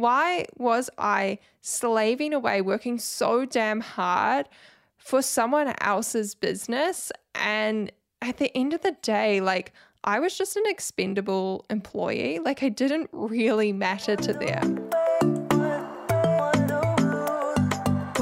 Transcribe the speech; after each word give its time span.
Why 0.00 0.46
was 0.56 0.88
I 0.98 1.38
slaving 1.60 2.32
away, 2.32 2.60
working 2.62 2.98
so 2.98 3.44
damn 3.44 3.80
hard 3.80 4.48
for 4.96 5.22
someone 5.22 5.74
else's 5.80 6.34
business? 6.34 7.12
And 7.34 7.92
at 8.22 8.38
the 8.38 8.56
end 8.56 8.72
of 8.74 8.80
the 8.82 8.96
day, 9.02 9.40
like, 9.40 9.72
I 10.02 10.18
was 10.18 10.36
just 10.36 10.56
an 10.56 10.64
expendable 10.66 11.66
employee. 11.68 12.38
Like, 12.38 12.62
I 12.62 12.70
didn't 12.70 13.10
really 13.12 13.72
matter 13.72 14.16
to 14.16 14.32
them. 14.32 14.89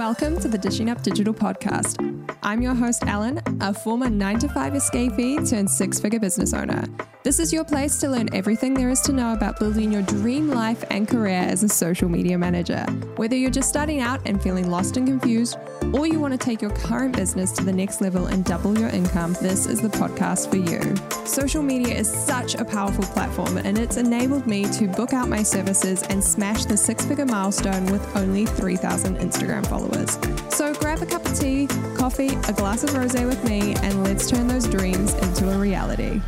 Welcome 0.09 0.41
to 0.41 0.49
the 0.49 0.57
Dishing 0.57 0.89
Up 0.89 1.03
Digital 1.03 1.35
podcast. 1.35 1.99
I'm 2.43 2.63
your 2.63 2.75
host, 2.75 3.07
Ellen, 3.07 3.43
a 3.61 3.75
former 3.75 4.09
9 4.09 4.39
to 4.39 4.49
5 4.49 4.73
escapee 4.73 5.47
turned 5.47 5.71
six 5.71 6.01
figure 6.01 6.19
business 6.19 6.55
owner. 6.55 6.87
This 7.25 7.39
is 7.39 7.53
your 7.53 7.63
place 7.63 7.99
to 7.99 8.09
learn 8.09 8.35
everything 8.35 8.73
there 8.73 8.89
is 8.89 9.03
to 9.03 9.13
know 9.13 9.35
about 9.35 9.59
building 9.59 9.93
your 9.93 10.01
dream 10.01 10.49
life 10.49 10.83
and 10.91 11.07
career 11.07 11.43
as 11.43 11.63
a 11.63 11.69
social 11.69 12.09
media 12.09 12.39
manager. 12.39 12.87
Whether 13.17 13.37
you're 13.37 13.51
just 13.51 13.69
starting 13.69 14.01
out 14.01 14.23
and 14.25 14.43
feeling 14.43 14.71
lost 14.71 14.97
and 14.97 15.07
confused, 15.07 15.59
or 15.93 16.07
you 16.07 16.21
want 16.21 16.33
to 16.33 16.39
take 16.39 16.61
your 16.61 16.71
current 16.71 17.17
business 17.17 17.53
to 17.53 17.65
the 17.65 17.73
next 17.73 18.01
level 18.01 18.27
and 18.27 18.45
double 18.45 18.79
your 18.79 18.89
income, 18.91 19.35
this 19.41 19.67
is 19.67 19.81
the 19.81 19.89
podcast 19.89 20.51
for 20.51 20.57
you. 20.57 20.95
Social 21.27 21.63
media 21.63 21.95
is 21.95 22.11
such 22.11 22.55
a 22.55 22.65
powerful 22.65 23.05
platform, 23.05 23.57
and 23.59 23.79
it's 23.79 23.97
enabled 23.97 24.47
me 24.47 24.65
to 24.73 24.87
book 24.87 25.13
out 25.13 25.29
my 25.29 25.43
services 25.43 26.03
and 26.05 26.23
smash 26.23 26.65
the 26.65 26.77
six 26.77 27.05
figure 27.05 27.27
milestone 27.27 27.87
with 27.87 28.17
only 28.17 28.47
3,000 28.47 29.17
Instagram 29.19 29.67
followers. 29.67 30.19
So 30.55 30.75
grab 30.75 31.03
a 31.03 31.07
cup 31.07 31.25
of 31.25 31.39
tea, 31.39 31.67
coffee, 31.97 32.29
a 32.49 32.53
glass 32.53 32.85
of 32.85 32.95
rose 32.95 33.15
with 33.15 33.43
me, 33.45 33.75
and 33.77 34.05
let's 34.05 34.31
turn 34.31 34.47
those 34.47 34.67
dreams 34.67 35.15
into 35.15 35.51
a 35.51 35.59
reality. 35.59 36.21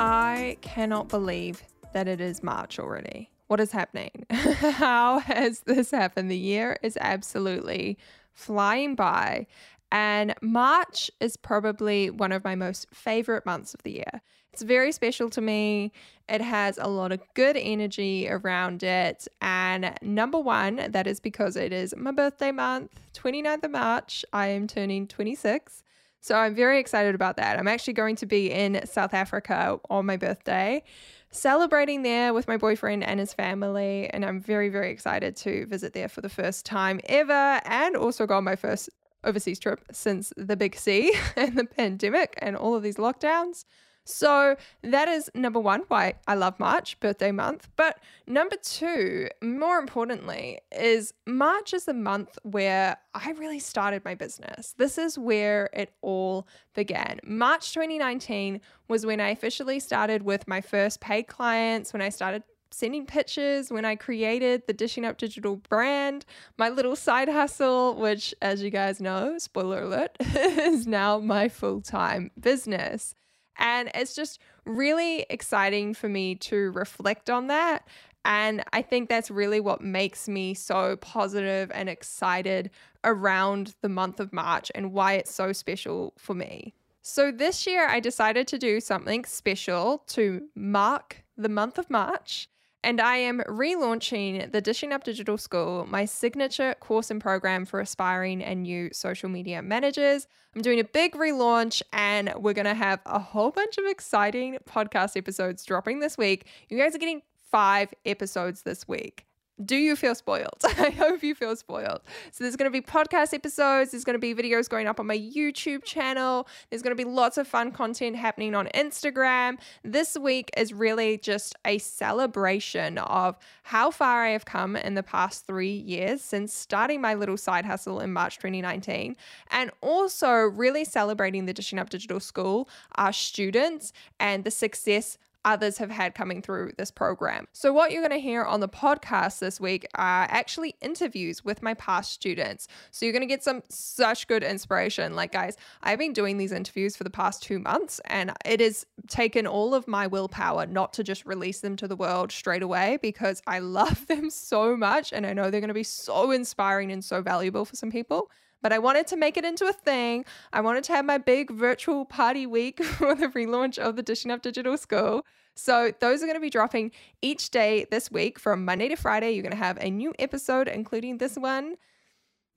I 0.00 0.56
cannot 0.60 1.08
believe 1.08 1.62
that 1.92 2.08
it 2.08 2.20
is 2.20 2.42
March 2.42 2.78
already. 2.78 3.30
What 3.48 3.60
is 3.60 3.72
happening? 3.72 4.26
How 4.30 5.20
has 5.20 5.60
this 5.60 5.90
happened? 5.90 6.30
The 6.30 6.36
year 6.36 6.78
is 6.82 6.98
absolutely 7.00 7.98
flying 8.32 8.94
by. 8.94 9.46
And 9.90 10.34
March 10.42 11.10
is 11.18 11.36
probably 11.36 12.10
one 12.10 12.32
of 12.32 12.44
my 12.44 12.54
most 12.54 12.88
favorite 12.92 13.46
months 13.46 13.72
of 13.72 13.82
the 13.82 13.92
year. 13.92 14.22
It's 14.52 14.62
very 14.62 14.92
special 14.92 15.30
to 15.30 15.40
me. 15.40 15.92
It 16.28 16.40
has 16.40 16.78
a 16.78 16.88
lot 16.88 17.12
of 17.12 17.20
good 17.34 17.56
energy 17.56 18.28
around 18.28 18.82
it. 18.82 19.28
And 19.40 19.94
number 20.02 20.38
one, 20.38 20.90
that 20.90 21.06
is 21.06 21.20
because 21.20 21.56
it 21.56 21.72
is 21.72 21.94
my 21.96 22.10
birthday 22.10 22.50
month, 22.50 22.90
29th 23.14 23.64
of 23.64 23.70
March. 23.70 24.24
I 24.32 24.48
am 24.48 24.66
turning 24.66 25.06
26. 25.06 25.84
So 26.20 26.34
I'm 26.34 26.54
very 26.54 26.80
excited 26.80 27.14
about 27.14 27.36
that. 27.36 27.58
I'm 27.58 27.68
actually 27.68 27.92
going 27.92 28.16
to 28.16 28.26
be 28.26 28.50
in 28.50 28.84
South 28.84 29.14
Africa 29.14 29.78
on 29.88 30.06
my 30.06 30.16
birthday, 30.16 30.82
celebrating 31.30 32.02
there 32.02 32.32
with 32.32 32.48
my 32.48 32.56
boyfriend 32.56 33.04
and 33.04 33.20
his 33.20 33.34
family. 33.34 34.08
And 34.10 34.24
I'm 34.24 34.40
very, 34.40 34.68
very 34.68 34.90
excited 34.90 35.36
to 35.36 35.66
visit 35.66 35.92
there 35.92 36.08
for 36.08 36.20
the 36.20 36.28
first 36.28 36.64
time 36.64 37.00
ever 37.04 37.60
and 37.64 37.96
also 37.96 38.26
go 38.26 38.36
on 38.36 38.44
my 38.44 38.56
first 38.56 38.90
overseas 39.24 39.58
trip 39.58 39.80
since 39.92 40.32
the 40.36 40.56
big 40.56 40.76
C 40.76 41.12
and 41.36 41.56
the 41.56 41.64
pandemic 41.64 42.34
and 42.38 42.56
all 42.56 42.74
of 42.74 42.82
these 42.82 42.96
lockdowns. 42.96 43.64
So 44.08 44.56
that 44.82 45.06
is 45.06 45.30
number 45.34 45.60
one, 45.60 45.82
why 45.88 46.14
I 46.26 46.34
love 46.34 46.58
March, 46.58 46.98
birthday 46.98 47.30
month. 47.30 47.68
But 47.76 47.98
number 48.26 48.56
two, 48.56 49.28
more 49.42 49.78
importantly, 49.78 50.60
is 50.72 51.12
March 51.26 51.74
is 51.74 51.84
the 51.84 51.92
month 51.92 52.38
where 52.42 52.96
I 53.14 53.32
really 53.32 53.58
started 53.58 54.04
my 54.06 54.14
business. 54.14 54.74
This 54.78 54.96
is 54.96 55.18
where 55.18 55.68
it 55.74 55.92
all 56.00 56.48
began. 56.74 57.20
March 57.22 57.74
2019 57.74 58.62
was 58.88 59.04
when 59.04 59.20
I 59.20 59.28
officially 59.28 59.78
started 59.78 60.22
with 60.22 60.48
my 60.48 60.62
first 60.62 61.00
paid 61.00 61.24
clients, 61.24 61.92
when 61.92 62.00
I 62.00 62.08
started 62.08 62.44
sending 62.70 63.06
pictures 63.06 63.70
when 63.70 63.84
I 63.84 63.96
created 63.96 64.62
the 64.66 64.72
Dishing 64.72 65.04
Up 65.04 65.16
Digital 65.16 65.56
brand, 65.56 66.24
my 66.58 66.68
little 66.68 66.96
side 66.96 67.28
hustle, 67.28 67.94
which, 67.94 68.34
as 68.42 68.62
you 68.62 68.70
guys 68.70 69.00
know, 69.00 69.38
spoiler 69.38 69.82
alert, 69.82 70.16
is 70.20 70.86
now 70.86 71.18
my 71.18 71.48
full 71.48 71.80
time 71.80 72.30
business. 72.38 73.14
And 73.58 73.90
it's 73.94 74.14
just 74.14 74.40
really 74.64 75.26
exciting 75.30 75.94
for 75.94 76.08
me 76.08 76.34
to 76.36 76.70
reflect 76.72 77.30
on 77.30 77.48
that. 77.48 77.86
And 78.24 78.62
I 78.72 78.82
think 78.82 79.08
that's 79.08 79.30
really 79.30 79.60
what 79.60 79.80
makes 79.80 80.28
me 80.28 80.54
so 80.54 80.96
positive 80.96 81.70
and 81.72 81.88
excited 81.88 82.70
around 83.04 83.74
the 83.80 83.88
month 83.88 84.20
of 84.20 84.32
March 84.32 84.70
and 84.74 84.92
why 84.92 85.14
it's 85.14 85.32
so 85.32 85.52
special 85.52 86.12
for 86.18 86.34
me. 86.34 86.74
So 87.00 87.30
this 87.30 87.66
year, 87.66 87.88
I 87.88 88.00
decided 88.00 88.46
to 88.48 88.58
do 88.58 88.80
something 88.80 89.24
special 89.24 90.02
to 90.08 90.42
mark 90.54 91.24
the 91.38 91.48
month 91.48 91.78
of 91.78 91.88
March 91.88 92.48
and 92.84 93.00
I 93.00 93.16
am 93.16 93.40
relaunching 93.48 94.52
the 94.52 94.60
Dishing 94.60 94.92
Up 94.92 95.04
Digital 95.04 95.36
School, 95.36 95.86
my 95.88 96.04
signature 96.04 96.74
course 96.80 97.10
and 97.10 97.20
program 97.20 97.64
for 97.64 97.80
aspiring 97.80 98.42
and 98.42 98.62
new 98.62 98.90
social 98.92 99.28
media 99.28 99.62
managers. 99.62 100.26
I'm 100.54 100.62
doing 100.62 100.80
a 100.80 100.84
big 100.84 101.14
relaunch, 101.14 101.82
and 101.92 102.32
we're 102.36 102.54
going 102.54 102.66
to 102.66 102.74
have 102.74 103.00
a 103.06 103.18
whole 103.18 103.50
bunch 103.50 103.78
of 103.78 103.84
exciting 103.86 104.58
podcast 104.68 105.16
episodes 105.16 105.64
dropping 105.64 106.00
this 106.00 106.16
week. 106.16 106.46
You 106.68 106.78
guys 106.78 106.94
are 106.94 106.98
getting 106.98 107.22
five 107.50 107.92
episodes 108.04 108.62
this 108.62 108.86
week 108.86 109.27
do 109.64 109.76
you 109.76 109.96
feel 109.96 110.14
spoiled? 110.14 110.58
I 110.64 110.90
hope 110.90 111.22
you 111.22 111.34
feel 111.34 111.56
spoiled. 111.56 112.00
So, 112.30 112.44
there's 112.44 112.56
going 112.56 112.70
to 112.70 112.80
be 112.80 112.84
podcast 112.84 113.34
episodes, 113.34 113.90
there's 113.90 114.04
going 114.04 114.14
to 114.14 114.18
be 114.18 114.34
videos 114.34 114.68
going 114.68 114.86
up 114.86 115.00
on 115.00 115.06
my 115.06 115.18
YouTube 115.18 115.84
channel, 115.84 116.46
there's 116.70 116.82
going 116.82 116.96
to 116.96 117.02
be 117.02 117.08
lots 117.08 117.38
of 117.38 117.46
fun 117.48 117.72
content 117.72 118.16
happening 118.16 118.54
on 118.54 118.66
Instagram. 118.74 119.58
This 119.82 120.16
week 120.16 120.50
is 120.56 120.72
really 120.72 121.18
just 121.18 121.54
a 121.64 121.78
celebration 121.78 122.98
of 122.98 123.36
how 123.64 123.90
far 123.90 124.24
I 124.24 124.30
have 124.30 124.44
come 124.44 124.76
in 124.76 124.94
the 124.94 125.02
past 125.02 125.46
three 125.46 125.76
years 125.76 126.22
since 126.22 126.52
starting 126.52 127.00
my 127.00 127.14
little 127.14 127.36
side 127.36 127.64
hustle 127.64 128.00
in 128.00 128.12
March 128.12 128.36
2019, 128.36 129.16
and 129.50 129.70
also 129.80 130.30
really 130.32 130.84
celebrating 130.84 131.46
the 131.46 131.52
Dishing 131.52 131.78
Up 131.78 131.90
Digital 131.90 132.20
School, 132.20 132.68
our 132.96 133.12
students, 133.12 133.92
and 134.20 134.44
the 134.44 134.50
success 134.50 135.18
others 135.48 135.78
have 135.78 135.90
had 135.90 136.14
coming 136.14 136.42
through 136.42 136.72
this 136.76 136.90
program. 136.90 137.48
So, 137.52 137.72
what 137.72 137.90
you're 137.90 138.02
going 138.02 138.18
to 138.18 138.22
hear 138.22 138.44
on 138.44 138.60
the 138.60 138.68
podcast 138.68 139.38
this 139.38 139.58
week 139.58 139.86
are 139.94 140.26
actually 140.30 140.74
interviews 140.80 141.44
with 141.44 141.62
my 141.62 141.74
past 141.74 142.12
students. 142.12 142.68
So, 142.90 143.06
you're 143.06 143.14
going 143.14 143.22
to 143.22 143.26
get 143.26 143.42
some 143.42 143.62
such 143.70 144.28
good 144.28 144.42
inspiration. 144.42 145.16
Like, 145.16 145.32
guys, 145.32 145.56
I've 145.82 145.98
been 145.98 146.12
doing 146.12 146.36
these 146.36 146.52
interviews 146.52 146.96
for 146.96 147.04
the 147.04 147.10
past 147.10 147.42
two 147.42 147.58
months, 147.58 148.00
and 148.04 148.32
it 148.44 148.60
has 148.60 148.86
taken 149.08 149.46
all 149.46 149.74
of 149.74 149.88
my 149.88 150.06
willpower 150.06 150.66
not 150.66 150.92
to 150.94 151.02
just 151.02 151.24
release 151.24 151.60
them 151.60 151.76
to 151.76 151.88
the 151.88 151.96
world 151.96 152.30
straight 152.30 152.62
away 152.62 152.98
because 153.00 153.42
I 153.46 153.58
love 153.78 154.06
them 154.06 154.30
so 154.30 154.76
much. 154.76 155.12
And 155.12 155.26
I 155.26 155.32
know 155.32 155.50
they're 155.50 155.60
going 155.60 155.68
to 155.68 155.74
be 155.74 155.82
so 155.82 156.30
inspiring 156.30 156.92
and 156.92 157.02
so 157.02 157.22
valuable 157.22 157.64
for 157.64 157.76
some 157.76 157.90
people 157.90 158.30
but 158.62 158.72
I 158.72 158.78
wanted 158.78 159.06
to 159.08 159.16
make 159.16 159.36
it 159.36 159.44
into 159.44 159.66
a 159.66 159.72
thing. 159.72 160.24
I 160.52 160.60
wanted 160.60 160.84
to 160.84 160.92
have 160.92 161.04
my 161.04 161.18
big 161.18 161.50
virtual 161.50 162.04
party 162.04 162.46
week 162.46 162.82
for 162.84 163.14
the 163.14 163.28
relaunch 163.28 163.78
of 163.78 163.96
the 163.96 164.02
Dishing 164.02 164.30
Up 164.30 164.42
Digital 164.42 164.76
School. 164.76 165.24
So, 165.54 165.92
those 165.98 166.22
are 166.22 166.26
going 166.26 166.36
to 166.36 166.40
be 166.40 166.50
dropping 166.50 166.92
each 167.20 167.50
day 167.50 167.86
this 167.90 168.12
week 168.12 168.38
from 168.38 168.64
Monday 168.64 168.88
to 168.88 168.96
Friday. 168.96 169.32
You're 169.32 169.42
going 169.42 169.50
to 169.50 169.56
have 169.56 169.78
a 169.80 169.90
new 169.90 170.14
episode, 170.18 170.68
including 170.68 171.18
this 171.18 171.36
one. 171.36 171.76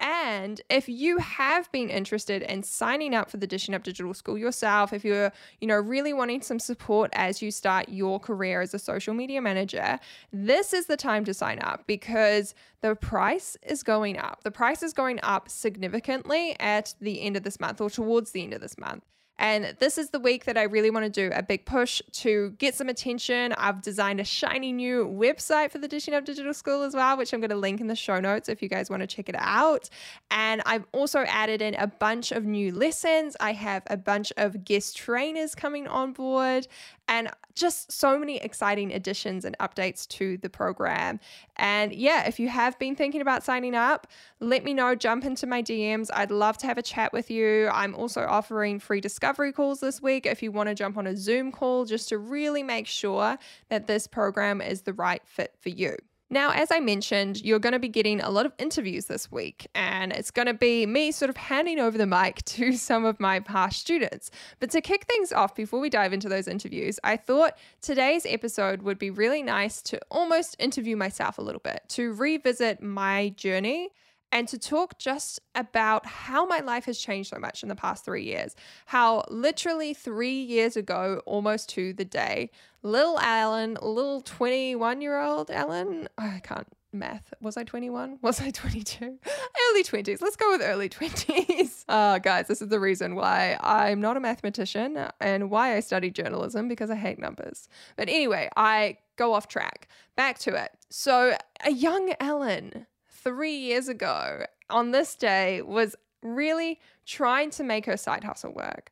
And 0.02 0.60
if 0.68 0.90
you 0.90 1.20
have 1.20 1.72
been 1.72 1.92
interested 1.92 2.42
in 2.42 2.64
signing 2.64 3.14
up 3.14 3.30
for 3.30 3.38
the 3.38 3.46
Dishing 3.46 3.76
Up 3.76 3.84
Digital 3.84 4.16
School 4.16 4.36
yourself, 4.36 4.94
if 4.94 5.06
you're, 5.06 5.32
you 5.60 5.68
know, 5.68 5.76
really 5.76 6.12
wanting 6.12 6.42
some 6.42 6.58
support 6.58 7.12
as 7.14 7.42
you 7.42 7.52
start 7.52 7.88
your 7.88 8.20
career 8.20 8.62
as 8.62 8.74
a 8.74 8.80
social 8.80 9.14
media 9.14 9.42
manager, 9.42 10.00
this 10.34 10.74
is 10.74 10.88
the 10.88 10.98
time 10.98 11.24
to 11.26 11.36
sign 11.36 11.60
up 11.60 11.86
because 11.86 12.56
the 12.82 12.96
price 12.96 13.56
is 13.62 13.84
going 13.84 14.18
up. 14.18 14.44
The 14.44 14.50
price 14.50 14.82
is 14.82 14.92
going 14.92 15.20
up 15.22 15.48
significantly 15.50 16.56
at 16.60 16.96
the 17.00 17.22
end 17.22 17.38
of 17.38 17.44
this 17.44 17.60
month 17.60 17.80
or 17.80 17.92
towards 17.92 18.32
the 18.32 18.44
end 18.44 18.54
of 18.54 18.62
this 18.62 18.80
month. 18.80 19.04
And 19.40 19.76
this 19.80 19.98
is 19.98 20.12
the 20.12 20.20
week 20.20 20.46
that 20.46 20.58
I 20.58 20.64
really 20.64 20.92
want 20.92 21.06
to 21.06 21.10
do 21.10 21.34
a 21.36 21.42
big 21.42 21.66
push 21.66 22.02
to 22.12 22.52
get 22.60 22.76
some 22.76 22.90
attention. 22.90 23.54
I've 23.54 23.82
designed 23.82 24.20
a 24.20 24.24
shiny 24.24 24.72
new 24.72 25.08
website 25.08 25.72
for 25.72 25.80
the 25.80 25.88
Dishing 25.88 26.14
Up 26.14 26.26
Digital 26.26 26.54
School 26.54 26.84
as 26.84 26.94
well, 26.94 27.18
which 27.18 27.34
I'm 27.34 27.40
going 27.40 27.50
to 27.50 27.56
link 27.56 27.82
in 27.82 27.88
the 27.88 27.96
show 27.96 28.20
notes 28.20 28.50
if 28.50 28.62
you 28.62 28.70
guys 28.70 28.90
want 28.90 29.02
to 29.02 29.08
check 29.08 29.30
it 29.30 29.36
out. 29.38 29.90
And 30.30 30.62
I've 30.66 30.86
also 30.92 31.22
added 31.22 31.62
in 31.62 31.74
a 31.76 31.88
bunch 31.88 32.32
of 32.32 32.46
new 32.46 32.72
lessons. 32.72 33.36
I 33.40 33.54
have 33.54 33.84
a 33.88 33.98
bunch 33.98 34.32
of 34.38 34.64
guest 34.64 34.96
trainers 34.96 35.56
coming 35.56 35.88
on 35.88 36.14
board 36.14 36.68
and 37.12 37.30
just 37.54 37.92
so 37.92 38.18
many 38.18 38.38
exciting 38.38 38.94
additions 38.94 39.44
and 39.44 39.58
updates 39.60 40.08
to 40.08 40.38
the 40.38 40.50
program. 40.50 41.20
And 41.58 41.94
yeah, 41.94 42.26
if 42.26 42.40
you 42.40 42.48
have 42.48 42.80
been 42.80 42.96
thinking 42.96 43.20
about 43.20 43.44
signing 43.44 43.76
up, 43.76 44.08
let 44.40 44.64
me 44.64 44.74
know, 44.74 44.96
jump 44.96 45.26
into 45.26 45.46
my 45.46 45.62
DMs. 45.62 46.08
I'd 46.14 46.32
love 46.32 46.58
to 46.60 46.68
have 46.68 46.78
a 46.78 46.82
chat 46.82 47.12
with 47.12 47.30
you. 47.30 47.68
I'm 47.68 47.94
also 47.96 48.22
offering 48.22 48.80
free 48.80 49.02
discovery 49.02 49.52
calls 49.52 49.82
this 49.82 50.02
week 50.02 50.26
if 50.26 50.42
you 50.42 50.54
want 50.54 50.70
to 50.70 50.76
jump 50.76 50.96
on 50.96 51.06
a 51.06 51.18
Zoom 51.18 51.52
call 51.52 51.84
just 51.84 52.08
to 52.10 52.18
really 52.18 52.64
make 52.64 52.88
sure 52.88 53.38
that 53.68 53.88
this 53.88 54.08
program 54.08 54.62
is 54.62 54.84
the 54.84 54.94
right 54.94 55.22
fit 55.26 55.54
for 55.60 55.68
you. 55.68 55.98
Now, 56.34 56.52
as 56.52 56.72
I 56.72 56.80
mentioned, 56.80 57.44
you're 57.44 57.60
going 57.60 57.74
to 57.74 57.80
be 57.80 57.90
getting 57.90 58.22
a 58.22 58.30
lot 58.30 58.46
of 58.46 58.54
interviews 58.58 59.08
this 59.08 59.30
week, 59.30 59.68
and 59.76 60.14
it's 60.14 60.32
going 60.32 60.46
to 60.46 60.54
be 60.54 60.86
me 60.86 61.12
sort 61.12 61.28
of 61.28 61.36
handing 61.36 61.78
over 61.78 61.98
the 61.98 62.06
mic 62.08 62.42
to 62.46 62.72
some 62.78 63.04
of 63.04 63.20
my 63.20 63.42
past 63.42 63.82
students. 63.82 64.32
But 64.62 64.72
to 64.72 64.80
kick 64.80 65.04
things 65.04 65.34
off, 65.34 65.54
before 65.54 65.82
we 65.82 65.90
dive 65.90 66.14
into 66.14 66.30
those 66.30 66.48
interviews, 66.48 67.00
I 67.04 67.18
thought 67.18 67.58
today's 67.82 68.26
episode 68.26 68.82
would 68.84 68.98
be 68.98 69.10
really 69.10 69.44
nice 69.44 69.82
to 69.84 70.00
almost 70.10 70.56
interview 70.58 70.96
myself 70.96 71.38
a 71.38 71.42
little 71.42 71.62
bit, 71.62 71.82
to 71.90 72.14
revisit 72.14 72.82
my 72.82 73.30
journey 73.36 73.90
and 74.32 74.48
to 74.48 74.58
talk 74.58 74.98
just 74.98 75.40
about 75.56 76.06
how 76.06 76.46
my 76.46 76.60
life 76.60 76.86
has 76.86 76.98
changed 76.98 77.30
so 77.30 77.40
much 77.40 77.64
in 77.64 77.70
the 77.70 77.76
past 77.76 78.06
three 78.06 78.24
years. 78.24 78.56
How 78.86 79.24
literally 79.30 79.94
three 79.94 80.42
years 80.42 80.78
ago, 80.78 81.22
almost 81.26 81.70
to 81.70 81.94
the 81.94 82.06
day, 82.06 82.50
little 82.84 83.20
Ellen, 83.20 83.78
little 83.82 84.22
21 84.22 85.02
year 85.02 85.20
old 85.20 85.52
Ellen, 85.52 86.08
I 86.18 86.40
can't 86.44 86.68
math. 86.94 87.34
Was 87.42 87.58
I 87.58 87.64
21? 87.64 88.20
Was 88.22 88.42
I 88.42 88.52
22? 88.52 89.06
early 89.72 89.84
20s. 89.84 90.22
Let's 90.22 90.36
go 90.36 90.52
with 90.52 90.62
early 90.62 90.90
20s. 90.90 91.86
Uh, 91.88 92.20
guys, 92.20 92.48
this 92.48 92.62
is 92.62 92.70
the 92.70 92.80
reason 92.80 93.16
why 93.16 93.58
I'm 93.62 94.02
not 94.02 94.18
a 94.18 94.20
mathematician 94.20 95.08
and 95.20 95.50
why 95.50 95.76
I 95.76 95.80
studied 95.80 96.16
journalism 96.16 96.68
because 96.68 96.90
I 96.90 96.96
hate 96.96 97.20
numbers. 97.20 97.68
But 97.96 98.10
anyway, 98.10 98.50
I 98.56 98.98
go 99.18 99.34
off 99.34 99.48
track. 99.48 99.88
Back 100.16 100.40
to 100.40 100.56
it. 100.56 100.72
So, 100.90 101.36
a 101.66 101.72
young 101.72 102.14
Ellen 102.20 102.86
three 103.24 103.56
years 103.56 103.88
ago 103.88 104.46
on 104.70 104.92
this 104.92 105.16
day 105.16 105.62
was 105.62 105.96
really 106.24 106.80
trying 107.06 107.50
to 107.52 107.64
make 107.64 107.86
her 107.86 107.98
side 107.98 108.24
hustle 108.24 108.54
work. 108.54 108.92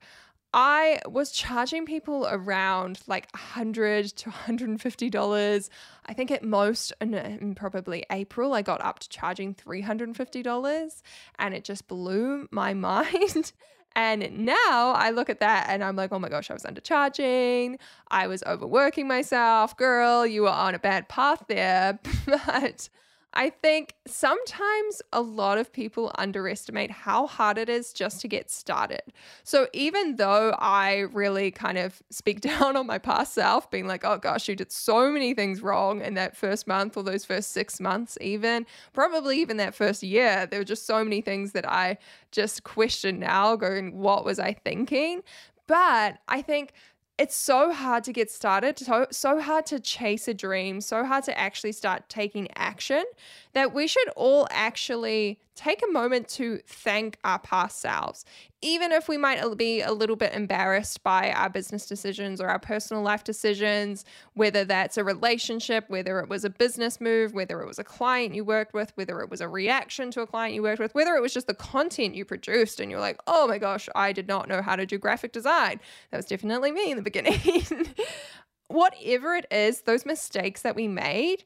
I 0.52 1.00
was 1.08 1.32
charging 1.32 1.86
people 1.86 2.28
around 2.30 3.02
like 3.06 3.28
100 3.34 4.08
to 4.08 4.30
150 4.30 5.10
dollars. 5.10 5.70
I 6.08 6.14
think 6.14 6.32
at 6.32 6.44
most 6.44 6.92
in, 7.00 7.54
probably 7.56 8.04
April 8.12 8.54
I 8.54 8.64
got 8.64 8.84
up 8.84 9.00
to 9.00 9.10
charging 9.10 9.54
350 9.54 10.42
dollars 10.42 11.04
and 11.38 11.54
it 11.54 11.64
just 11.64 11.88
blew 11.88 12.48
my 12.52 12.74
mind. 12.90 13.52
and 13.96 14.40
now 14.40 14.94
I 14.96 15.12
look 15.12 15.30
at 15.30 15.40
that 15.40 15.68
and 15.70 15.84
I'm 15.84 15.96
like, 15.96 16.12
"Oh 16.12 16.20
my 16.20 16.30
gosh, 16.30 16.50
I 16.50 16.54
was 16.56 16.64
undercharging. 16.64 17.78
I 18.10 18.26
was 18.26 18.42
overworking 18.44 19.08
myself. 19.08 19.78
Girl, 19.78 20.26
you 20.26 20.44
were 20.44 20.50
on 20.50 20.74
a 20.74 20.80
bad 20.80 21.10
path 21.10 21.44
there." 21.48 22.00
but 22.26 22.90
I 23.34 23.52
think 23.52 23.94
sometimes 24.08 25.02
a 25.14 25.22
lot 25.22 25.60
of 25.60 25.72
people 25.72 26.12
underestimate 26.16 26.90
how 26.90 27.28
hard 27.28 27.60
it 27.60 27.70
is 27.70 27.94
just 27.94 28.22
to 28.22 28.28
get 28.28 28.50
started. 28.50 29.02
So 29.44 29.68
even 29.72 30.16
though 30.16 30.56
I 30.58 31.02
really 31.12 31.52
kind 31.52 31.78
of 31.78 32.02
speak 32.10 32.42
down 32.50 32.76
on 32.76 32.88
my 32.88 32.98
past 32.98 33.34
self, 33.34 33.70
being 33.70 33.88
like, 33.88 34.04
oh 34.04 34.18
gosh, 34.18 34.50
you 34.50 34.56
did 34.56 34.72
so 34.72 35.12
many 35.12 35.34
things 35.34 35.62
wrong 35.62 36.02
in 36.02 36.16
that 36.16 36.36
first 36.36 36.68
month 36.68 36.98
or 36.98 37.04
those 37.04 37.24
first 37.24 37.52
six 37.52 37.80
months, 37.80 38.18
even 38.20 38.66
probably 38.94 39.40
even 39.40 39.58
that 39.58 39.76
first 39.76 40.02
year, 40.02 40.48
there 40.48 40.60
were 40.60 40.66
just 40.66 40.88
so 40.88 41.04
many 41.04 41.22
things 41.22 41.52
that 41.52 41.70
I 41.70 41.98
just 42.32 42.64
question 42.64 43.20
now, 43.20 43.56
going, 43.56 43.98
what 43.98 44.26
was 44.26 44.40
I 44.40 44.54
thinking? 44.54 45.22
But 45.68 46.18
I 46.28 46.42
think 46.42 46.74
it's 47.20 47.36
so 47.36 47.74
hard 47.74 48.04
to 48.06 48.14
get 48.14 48.32
started, 48.32 48.80
so, 48.80 49.06
so 49.12 49.42
hard 49.42 49.66
to 49.68 49.80
chase 49.80 50.28
a 50.30 50.34
dream, 50.34 50.82
so 50.82 51.04
hard 51.06 51.26
to 51.26 51.38
actually 51.38 51.74
start 51.74 52.08
taking 52.10 52.48
action 52.56 53.04
that 53.54 53.74
we 53.74 53.88
should 53.88 54.10
all 54.16 54.48
actually 54.52 55.40
take 55.60 55.82
a 55.84 55.92
moment 55.92 56.26
to 56.30 56.58
thank 56.68 57.18
our 57.26 57.40
past 57.40 57.82
selves. 57.82 58.24
Even 58.62 58.94
if 58.94 59.10
we 59.10 59.18
might 59.18 59.58
be 59.58 59.82
a 59.82 59.92
little 59.92 60.16
bit 60.16 60.34
embarrassed 60.34 61.04
by 61.04 61.32
our 61.34 61.50
business 61.50 61.86
decisions 61.86 62.40
or 62.40 62.48
our 62.48 62.60
personal 62.60 63.04
life 63.04 63.26
decisions, 63.26 64.06
whether 64.36 64.64
that's 64.64 64.98
a 64.98 65.04
relationship, 65.04 65.84
whether 65.90 66.20
it 66.22 66.30
was 66.30 66.46
a 66.46 66.50
business 66.50 67.02
move, 67.02 67.34
whether 67.34 67.62
it 67.62 67.68
was 67.68 67.78
a 67.78 67.84
client 67.84 68.34
you 68.34 68.46
worked 68.46 68.74
with, 68.74 68.94
whether 68.96 69.20
it 69.20 69.30
was 69.30 69.42
a 69.42 69.50
reaction 69.50 70.12
to 70.12 70.22
a 70.22 70.28
client 70.28 70.56
you 70.56 70.64
worked 70.64 70.80
with, 70.80 70.96
whether 70.96 71.16
it 71.16 71.22
was 71.22 71.34
just 71.34 71.48
the 71.48 71.54
content 71.54 72.16
you 72.16 72.24
produced 72.24 72.80
and 72.80 72.90
you're 72.90 73.02
like, 73.02 73.20
oh 73.28 73.46
my 73.46 73.58
gosh, 73.58 73.90
I 73.96 74.14
did 74.14 74.30
not 74.30 74.48
know 74.48 74.62
how 74.62 74.78
to 74.78 74.86
do 74.86 74.98
graphic 74.98 75.34
design. 75.34 75.82
That 76.12 76.18
was 76.18 76.26
definitely 76.26 76.72
me 76.72 76.90
in 76.92 76.96
the 76.96 77.04
beginning. 77.04 77.40
Whatever 78.70 79.36
it 79.36 79.48
is, 79.52 79.82
those 79.82 80.06
mistakes 80.06 80.62
that 80.62 80.76
we 80.76 80.88
made 80.88 81.44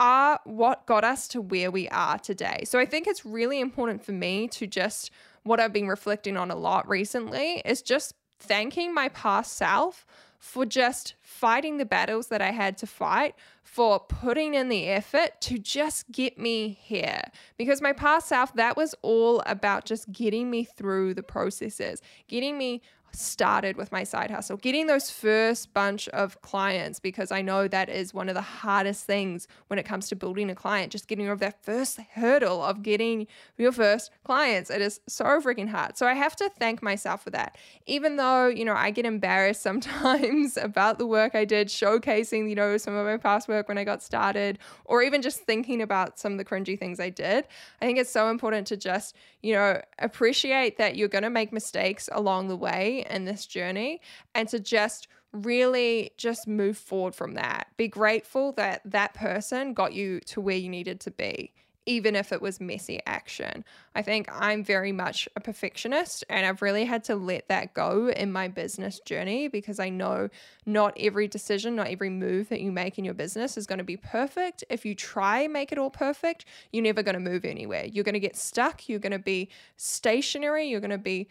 are 0.00 0.40
what 0.44 0.86
got 0.86 1.04
us 1.04 1.28
to 1.28 1.42
where 1.42 1.70
we 1.70 1.86
are 1.90 2.18
today. 2.18 2.62
So 2.64 2.78
I 2.78 2.86
think 2.86 3.06
it's 3.06 3.24
really 3.24 3.60
important 3.60 4.02
for 4.02 4.12
me 4.12 4.48
to 4.48 4.66
just, 4.66 5.10
what 5.42 5.60
I've 5.60 5.74
been 5.74 5.88
reflecting 5.88 6.38
on 6.38 6.50
a 6.50 6.56
lot 6.56 6.88
recently 6.88 7.62
is 7.66 7.82
just 7.82 8.14
thanking 8.38 8.94
my 8.94 9.10
past 9.10 9.52
self 9.52 10.06
for 10.38 10.64
just 10.64 11.14
fighting 11.20 11.76
the 11.76 11.84
battles 11.84 12.28
that 12.28 12.40
I 12.40 12.50
had 12.50 12.78
to 12.78 12.86
fight, 12.86 13.34
for 13.62 14.00
putting 14.00 14.54
in 14.54 14.70
the 14.70 14.88
effort 14.88 15.38
to 15.42 15.58
just 15.58 16.10
get 16.10 16.38
me 16.38 16.78
here. 16.80 17.20
Because 17.58 17.82
my 17.82 17.92
past 17.92 18.26
self, 18.26 18.54
that 18.54 18.74
was 18.74 18.94
all 19.02 19.42
about 19.44 19.84
just 19.84 20.10
getting 20.10 20.50
me 20.50 20.64
through 20.64 21.12
the 21.12 21.22
processes, 21.22 22.00
getting 22.26 22.56
me 22.56 22.80
started 23.12 23.76
with 23.76 23.92
my 23.92 24.04
side 24.04 24.30
hustle, 24.30 24.56
getting 24.56 24.86
those 24.86 25.10
first 25.10 25.72
bunch 25.74 26.08
of 26.08 26.40
clients, 26.42 27.00
because 27.00 27.30
I 27.32 27.42
know 27.42 27.68
that 27.68 27.88
is 27.88 28.14
one 28.14 28.28
of 28.28 28.34
the 28.34 28.40
hardest 28.40 29.04
things 29.04 29.48
when 29.68 29.78
it 29.78 29.84
comes 29.84 30.08
to 30.08 30.16
building 30.16 30.50
a 30.50 30.54
client, 30.54 30.92
just 30.92 31.08
getting 31.08 31.28
over 31.28 31.40
that 31.40 31.64
first 31.64 31.98
hurdle 32.14 32.62
of 32.62 32.82
getting 32.82 33.26
your 33.58 33.72
first 33.72 34.10
clients. 34.24 34.70
It 34.70 34.80
is 34.80 35.00
so 35.06 35.24
freaking 35.40 35.68
hard. 35.68 35.96
So 35.96 36.06
I 36.06 36.14
have 36.14 36.36
to 36.36 36.48
thank 36.48 36.82
myself 36.82 37.22
for 37.24 37.30
that. 37.30 37.56
Even 37.86 38.16
though, 38.16 38.48
you 38.48 38.64
know, 38.64 38.74
I 38.74 38.90
get 38.90 39.06
embarrassed 39.06 39.62
sometimes 39.70 40.56
about 40.56 40.98
the 40.98 41.06
work 41.06 41.34
I 41.34 41.44
did, 41.44 41.68
showcasing, 41.68 42.48
you 42.48 42.54
know, 42.54 42.76
some 42.76 42.94
of 42.94 43.06
my 43.06 43.16
past 43.16 43.48
work 43.48 43.68
when 43.68 43.78
I 43.78 43.84
got 43.84 44.02
started, 44.02 44.58
or 44.84 45.02
even 45.02 45.22
just 45.22 45.40
thinking 45.40 45.82
about 45.82 46.18
some 46.18 46.32
of 46.32 46.38
the 46.38 46.44
cringy 46.44 46.78
things 46.78 47.00
I 47.00 47.10
did. 47.10 47.46
I 47.80 47.86
think 47.86 47.98
it's 47.98 48.10
so 48.10 48.30
important 48.30 48.66
to 48.68 48.76
just, 48.76 49.16
you 49.42 49.54
know, 49.54 49.80
appreciate 49.98 50.78
that 50.78 50.96
you're 50.96 51.08
going 51.08 51.24
to 51.24 51.30
make 51.30 51.52
mistakes 51.52 52.08
along 52.12 52.48
the 52.48 52.56
way 52.56 52.99
in 53.08 53.24
this 53.24 53.46
journey 53.46 54.00
and 54.34 54.48
to 54.48 54.58
just 54.58 55.08
really 55.32 56.10
just 56.16 56.48
move 56.48 56.76
forward 56.76 57.14
from 57.14 57.34
that. 57.34 57.68
Be 57.76 57.88
grateful 57.88 58.52
that 58.52 58.82
that 58.84 59.14
person 59.14 59.74
got 59.74 59.92
you 59.92 60.20
to 60.20 60.40
where 60.40 60.56
you 60.56 60.68
needed 60.68 61.00
to 61.00 61.10
be 61.10 61.52
even 61.86 62.14
if 62.14 62.32
it 62.32 62.42
was 62.42 62.60
messy 62.60 63.00
action. 63.06 63.64
I 63.94 64.02
think 64.02 64.28
I'm 64.30 64.62
very 64.62 64.92
much 64.92 65.28
a 65.34 65.40
perfectionist 65.40 66.24
and 66.28 66.46
I've 66.46 66.62
really 66.62 66.84
had 66.84 67.02
to 67.04 67.16
let 67.16 67.48
that 67.48 67.74
go 67.74 68.08
in 68.08 68.30
my 68.30 68.48
business 68.48 69.00
journey 69.00 69.48
because 69.48 69.80
I 69.80 69.88
know 69.88 70.28
not 70.66 70.94
every 70.98 71.26
decision, 71.26 71.74
not 71.74 71.88
every 71.88 72.10
move 72.10 72.48
that 72.50 72.60
you 72.60 72.70
make 72.70 72.98
in 72.98 73.04
your 73.04 73.14
business 73.14 73.56
is 73.56 73.66
going 73.66 73.78
to 73.78 73.84
be 73.84 73.96
perfect. 73.96 74.62
If 74.68 74.84
you 74.84 74.94
try 74.94 75.48
make 75.48 75.72
it 75.72 75.78
all 75.78 75.90
perfect, 75.90 76.44
you're 76.70 76.84
never 76.84 77.02
going 77.02 77.14
to 77.14 77.20
move 77.20 77.44
anywhere. 77.44 77.86
You're 77.86 78.04
going 78.04 78.12
to 78.12 78.20
get 78.20 78.36
stuck, 78.36 78.88
you're 78.88 79.00
going 79.00 79.12
to 79.12 79.18
be 79.18 79.48
stationary, 79.76 80.68
you're 80.68 80.80
going 80.80 80.90
to 80.90 80.98
be 80.98 81.28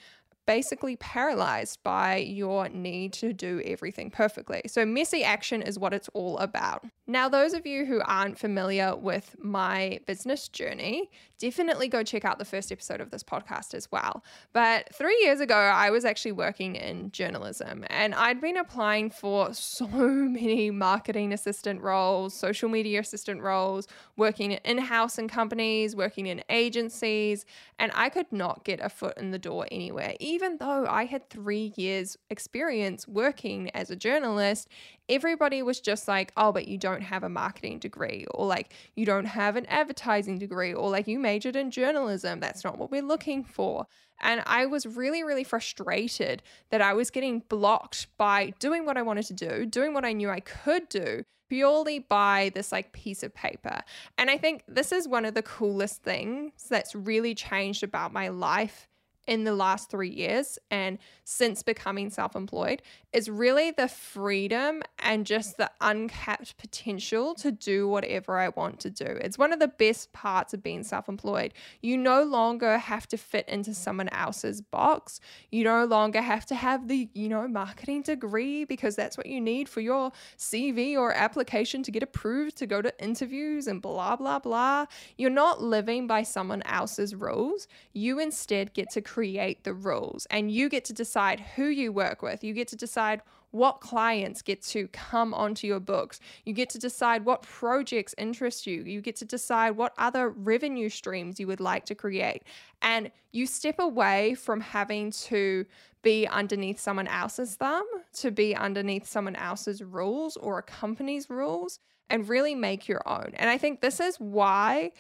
basically 0.50 0.96
paralyzed 0.96 1.78
by 1.84 2.16
your 2.16 2.68
need 2.70 3.14
to 3.14 3.32
do 3.32 3.62
everything 3.64 4.10
perfectly. 4.10 4.64
So, 4.66 4.84
messy 4.84 5.24
action 5.24 5.62
is 5.62 5.78
what 5.78 5.94
it's 5.94 6.10
all 6.16 6.40
about. 6.40 6.84
Now, 7.06 7.30
those 7.30 7.54
of 7.54 7.68
you 7.68 7.86
who 7.86 8.02
aren't 8.04 8.40
familiar 8.40 8.96
with 8.96 9.36
my 9.38 10.00
business 10.08 10.48
journey, 10.48 11.12
definitely 11.40 11.88
go 11.88 12.04
check 12.04 12.26
out 12.26 12.38
the 12.38 12.46
first 12.46 12.72
episode 12.72 13.02
of 13.02 13.12
this 13.12 13.24
podcast 13.24 13.74
as 13.74 13.92
well. 13.92 14.24
But 14.54 14.94
three 14.94 15.18
years 15.24 15.40
ago, 15.40 15.56
I 15.56 15.90
was 15.90 16.06
actually 16.06 16.34
working 16.34 16.76
in 16.76 17.12
journalism 17.12 17.86
and 17.90 18.14
I'd 18.14 18.42
been 18.42 18.58
applying 18.58 19.10
for 19.10 19.54
so 19.54 19.88
many 19.88 20.70
marketing 20.70 21.34
assistant 21.34 21.82
roles, 21.82 22.34
social 22.34 22.70
media 22.70 23.00
assistant 23.00 23.42
roles, 23.42 23.88
working 24.18 24.52
in 24.52 24.78
house 24.78 25.18
in 25.18 25.28
companies, 25.28 25.96
working 25.96 26.28
in 26.28 26.44
agencies, 26.50 27.46
and 27.80 27.92
I 27.96 28.10
could 28.10 28.32
not 28.32 28.64
get 28.64 28.80
a 28.82 28.90
foot 28.90 29.18
in 29.18 29.32
the 29.32 29.40
door 29.40 29.66
anywhere. 29.72 30.16
Even 30.20 30.58
though 30.58 30.86
I 30.86 31.06
had 31.06 31.30
three 31.30 31.74
years' 31.76 32.18
experience 32.30 33.08
working 33.08 33.70
as 33.72 33.90
a 33.90 33.96
journalist, 33.96 34.68
everybody 35.10 35.62
was 35.64 35.80
just 35.80 36.08
like, 36.08 36.32
oh, 36.38 36.52
but 36.52 36.68
you 36.68 36.78
don't 36.78 37.02
have 37.02 37.24
a 37.24 37.30
marketing 37.30 37.80
degree, 37.80 38.26
or 38.32 38.46
like, 38.46 38.74
you 38.96 39.06
don't 39.06 39.26
have 39.26 39.56
an 39.56 39.66
advertising 39.66 40.38
degree, 40.38 40.74
or 40.74 40.90
like, 40.90 41.08
you 41.08 41.20
majored 41.20 41.56
in 41.56 41.72
journalism. 41.72 42.40
That's 42.40 42.64
not 42.64 42.78
what 42.78 42.92
we're 42.92 43.02
looking 43.02 43.44
for. 43.44 43.88
And 44.22 44.44
I 44.46 44.66
was 44.66 44.86
really, 44.86 45.24
really 45.24 45.46
frustrated 45.46 46.44
that 46.72 46.82
I 46.82 46.94
was 46.94 47.10
getting 47.10 47.44
blocked 47.48 48.08
by 48.18 48.54
doing 48.60 48.86
what 48.86 48.98
I 48.98 49.02
wanted 49.02 49.26
to 49.28 49.34
do, 49.34 49.66
doing 49.66 49.94
what 49.94 50.04
I 50.04 50.12
knew 50.12 50.30
I 50.30 50.42
could 50.42 50.90
do, 50.90 51.24
purely 51.50 52.00
by 52.00 52.52
this 52.54 52.72
like 52.72 52.92
piece 52.92 53.24
of 53.24 53.34
paper. 53.34 53.82
And 54.18 54.30
I 54.30 54.38
think 54.38 54.64
this 54.68 54.92
is 54.92 55.08
one 55.08 55.24
of 55.24 55.36
the 55.36 55.42
coolest 55.42 56.04
things 56.04 56.52
that's 56.70 56.94
really 56.94 57.34
changed 57.34 57.82
about 57.82 58.12
my 58.12 58.28
life 58.28 58.89
in 59.30 59.44
the 59.44 59.54
last 59.54 59.92
three 59.92 60.10
years 60.10 60.58
and 60.72 60.98
since 61.24 61.62
becoming 61.62 62.10
self 62.10 62.36
employed 62.36 62.82
is 63.14 63.30
really 63.30 63.70
the 63.70 63.88
freedom 63.88 64.82
and 64.98 65.24
just 65.26 65.58
the 65.58 65.70
uncapped 65.82 66.58
potential 66.58 67.36
to 67.36 67.52
do 67.52 67.88
whatever 67.88 68.40
I 68.40 68.50
want 68.50 68.80
to 68.82 68.90
do. 68.90 69.06
It's 69.06 69.38
one 69.38 69.54
of 69.54 69.60
the 69.60 69.68
best 69.68 70.12
parts 70.14 70.56
of 70.56 70.64
being 70.64 70.84
self 70.84 71.08
employed. 71.08 71.54
You 71.80 71.96
no 71.96 72.24
longer 72.24 72.80
have 72.80 73.08
to 73.10 73.18
fit 73.18 73.48
into 73.48 73.76
someone 73.76 74.10
else's 74.10 74.62
box. 74.62 75.20
You 75.52 75.64
no 75.64 75.86
longer 75.86 76.22
have 76.22 76.48
to 76.48 76.56
have 76.56 76.88
the, 76.88 77.08
you 77.14 77.30
know, 77.30 77.48
marketing 77.48 78.02
degree 78.02 78.66
because 78.66 78.96
that's 78.96 79.16
what 79.16 79.28
you 79.28 79.40
need 79.40 79.70
for 79.70 79.82
your 79.82 80.12
CV 80.40 80.96
or 80.96 81.14
application 81.14 81.84
to 81.84 81.92
get 81.92 82.02
approved 82.02 82.58
to 82.58 82.66
go 82.66 82.82
to 82.82 82.92
interviews 83.04 83.68
and 83.68 83.80
blah, 83.80 84.16
blah, 84.16 84.40
blah. 84.40 84.88
You're 85.20 85.30
not 85.30 85.62
living 85.62 86.08
by 86.08 86.24
someone 86.24 86.64
else's 86.64 87.14
rules. 87.14 87.68
You 87.94 88.20
instead 88.20 88.74
get 88.74 88.90
to 88.92 89.02
create 89.02 89.19
the 89.64 89.74
rules 89.74 90.26
and 90.30 90.52
you 90.52 90.70
get 90.70 90.86
to 90.86 90.94
decide 90.94 91.40
who 91.40 91.66
you 91.66 91.92
work 91.92 92.22
with. 92.22 92.44
You 92.44 92.54
get 92.54 92.68
to 92.70 92.76
decide 92.76 93.22
what 93.52 93.82
clients 93.82 94.42
get 94.42 94.62
to 94.62 94.88
come 94.90 95.34
onto 95.34 95.66
your 95.66 95.80
books. 95.80 96.20
You 96.46 96.54
get 96.54 96.70
to 96.72 96.80
decide 96.80 97.26
what 97.26 97.42
projects 97.42 98.14
interest 98.18 98.68
you. 98.68 98.84
You 98.84 99.02
get 99.02 99.16
to 99.18 99.26
decide 99.26 99.72
what 99.72 99.94
other 99.98 100.30
revenue 100.30 100.90
streams 100.90 101.40
you 101.40 101.48
would 101.48 101.60
like 101.60 101.86
to 101.86 101.96
create. 101.96 102.44
And 102.82 103.12
you 103.32 103.48
step 103.48 103.80
away 103.80 104.36
from 104.36 104.62
having 104.62 105.12
to 105.12 105.66
be 106.02 106.28
underneath 106.28 106.80
someone 106.80 107.08
else's 107.08 107.56
thumb, 107.56 107.86
to 108.14 108.32
be 108.32 108.56
underneath 108.56 109.08
someone 109.08 109.36
else's 109.36 109.84
rules 109.84 110.38
or 110.38 110.60
a 110.60 110.64
company's 110.64 111.30
rules, 111.30 111.80
and 112.10 112.30
really 112.30 112.56
make 112.56 112.88
your 112.88 113.02
own. 113.08 113.32
And 113.36 113.50
I 113.50 113.58
think 113.58 113.82
this 113.82 114.00
is 114.00 114.16
why 114.18 114.92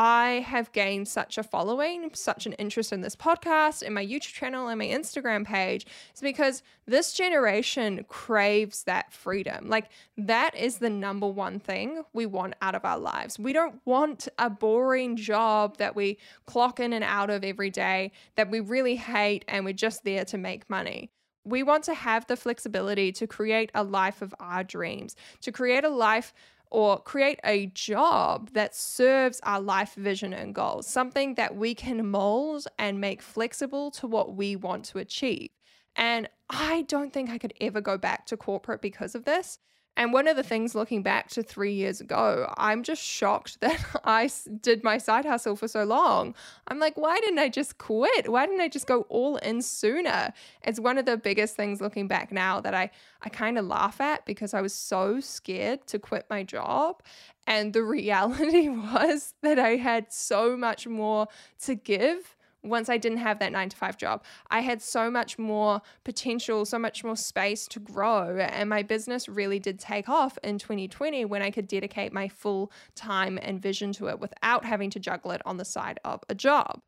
I 0.00 0.44
have 0.46 0.70
gained 0.70 1.08
such 1.08 1.38
a 1.38 1.42
following, 1.42 2.10
such 2.14 2.46
an 2.46 2.52
interest 2.52 2.92
in 2.92 3.00
this 3.00 3.16
podcast, 3.16 3.82
in 3.82 3.92
my 3.92 4.06
YouTube 4.06 4.32
channel, 4.32 4.68
and 4.68 4.78
my 4.78 4.86
Instagram 4.86 5.44
page, 5.44 5.88
is 6.14 6.20
because 6.20 6.62
this 6.86 7.12
generation 7.12 8.04
craves 8.06 8.84
that 8.84 9.12
freedom. 9.12 9.68
Like, 9.68 9.90
that 10.16 10.56
is 10.56 10.78
the 10.78 10.88
number 10.88 11.26
one 11.26 11.58
thing 11.58 12.04
we 12.12 12.26
want 12.26 12.54
out 12.62 12.76
of 12.76 12.84
our 12.84 12.96
lives. 12.96 13.40
We 13.40 13.52
don't 13.52 13.80
want 13.84 14.28
a 14.38 14.48
boring 14.48 15.16
job 15.16 15.78
that 15.78 15.96
we 15.96 16.18
clock 16.46 16.78
in 16.78 16.92
and 16.92 17.02
out 17.02 17.28
of 17.28 17.42
every 17.42 17.70
day, 17.70 18.12
that 18.36 18.52
we 18.52 18.60
really 18.60 18.94
hate, 18.94 19.44
and 19.48 19.64
we're 19.64 19.72
just 19.72 20.04
there 20.04 20.24
to 20.26 20.38
make 20.38 20.70
money. 20.70 21.10
We 21.44 21.64
want 21.64 21.82
to 21.84 21.94
have 21.94 22.26
the 22.26 22.36
flexibility 22.36 23.10
to 23.12 23.26
create 23.26 23.72
a 23.74 23.82
life 23.82 24.22
of 24.22 24.32
our 24.38 24.62
dreams, 24.62 25.16
to 25.40 25.50
create 25.50 25.82
a 25.82 25.88
life 25.88 26.32
or 26.70 27.00
create 27.00 27.40
a 27.44 27.66
job 27.66 28.50
that 28.52 28.74
serves 28.74 29.40
our 29.42 29.60
life 29.60 29.94
vision 29.94 30.32
and 30.32 30.54
goals, 30.54 30.86
something 30.86 31.34
that 31.34 31.56
we 31.56 31.74
can 31.74 32.06
mold 32.06 32.66
and 32.78 33.00
make 33.00 33.22
flexible 33.22 33.90
to 33.92 34.06
what 34.06 34.34
we 34.34 34.56
want 34.56 34.84
to 34.86 34.98
achieve. 34.98 35.50
And 35.96 36.28
I 36.48 36.82
don't 36.82 37.12
think 37.12 37.30
I 37.30 37.38
could 37.38 37.54
ever 37.60 37.80
go 37.80 37.98
back 37.98 38.26
to 38.26 38.36
corporate 38.36 38.82
because 38.82 39.14
of 39.14 39.24
this. 39.24 39.58
And 39.98 40.12
one 40.12 40.28
of 40.28 40.36
the 40.36 40.44
things 40.44 40.76
looking 40.76 41.02
back 41.02 41.28
to 41.30 41.42
three 41.42 41.72
years 41.72 42.00
ago, 42.00 42.54
I'm 42.56 42.84
just 42.84 43.02
shocked 43.02 43.60
that 43.60 43.84
I 44.04 44.30
did 44.62 44.84
my 44.84 44.96
side 44.96 45.24
hustle 45.24 45.56
for 45.56 45.66
so 45.66 45.82
long. 45.82 46.36
I'm 46.68 46.78
like, 46.78 46.96
why 46.96 47.18
didn't 47.18 47.40
I 47.40 47.48
just 47.48 47.78
quit? 47.78 48.30
Why 48.30 48.46
didn't 48.46 48.60
I 48.60 48.68
just 48.68 48.86
go 48.86 49.02
all 49.08 49.36
in 49.38 49.60
sooner? 49.60 50.32
It's 50.62 50.78
one 50.78 50.98
of 50.98 51.04
the 51.04 51.16
biggest 51.16 51.56
things 51.56 51.80
looking 51.80 52.06
back 52.06 52.30
now 52.30 52.60
that 52.60 52.74
I, 52.74 52.90
I 53.22 53.28
kind 53.28 53.58
of 53.58 53.66
laugh 53.66 54.00
at 54.00 54.24
because 54.24 54.54
I 54.54 54.60
was 54.60 54.72
so 54.72 55.18
scared 55.18 55.84
to 55.88 55.98
quit 55.98 56.26
my 56.30 56.44
job. 56.44 57.02
And 57.48 57.72
the 57.72 57.82
reality 57.98 58.68
was 58.68 59.34
that 59.42 59.58
I 59.58 59.76
had 59.76 60.12
so 60.12 60.56
much 60.56 60.86
more 60.86 61.26
to 61.62 61.74
give 61.74 62.36
once 62.70 62.88
I 62.88 62.98
didn't 62.98 63.18
have 63.18 63.38
that 63.38 63.52
nine 63.52 63.68
to 63.68 63.76
five 63.76 63.96
job, 63.96 64.24
I 64.50 64.60
had 64.60 64.82
so 64.82 65.10
much 65.10 65.38
more 65.38 65.82
potential, 66.04 66.64
so 66.64 66.78
much 66.78 67.04
more 67.04 67.16
space 67.16 67.66
to 67.68 67.80
grow. 67.80 68.38
And 68.38 68.68
my 68.68 68.82
business 68.82 69.28
really 69.28 69.58
did 69.58 69.78
take 69.78 70.08
off 70.08 70.38
in 70.42 70.58
2020 70.58 71.24
when 71.24 71.42
I 71.42 71.50
could 71.50 71.68
dedicate 71.68 72.12
my 72.12 72.28
full 72.28 72.72
time 72.94 73.38
and 73.40 73.60
vision 73.60 73.92
to 73.94 74.08
it 74.08 74.20
without 74.20 74.64
having 74.64 74.90
to 74.90 75.00
juggle 75.00 75.30
it 75.32 75.42
on 75.44 75.56
the 75.56 75.64
side 75.64 75.98
of 76.04 76.22
a 76.28 76.34
job. 76.34 76.80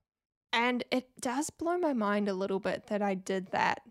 And 0.52 0.84
it 0.90 1.08
does 1.20 1.50
blow 1.50 1.78
my 1.78 1.92
mind 1.92 2.28
a 2.28 2.34
little 2.34 2.58
bit 2.58 2.87
that 2.88 3.02
I 3.02 3.14
did 3.14 3.52
that 3.52 3.82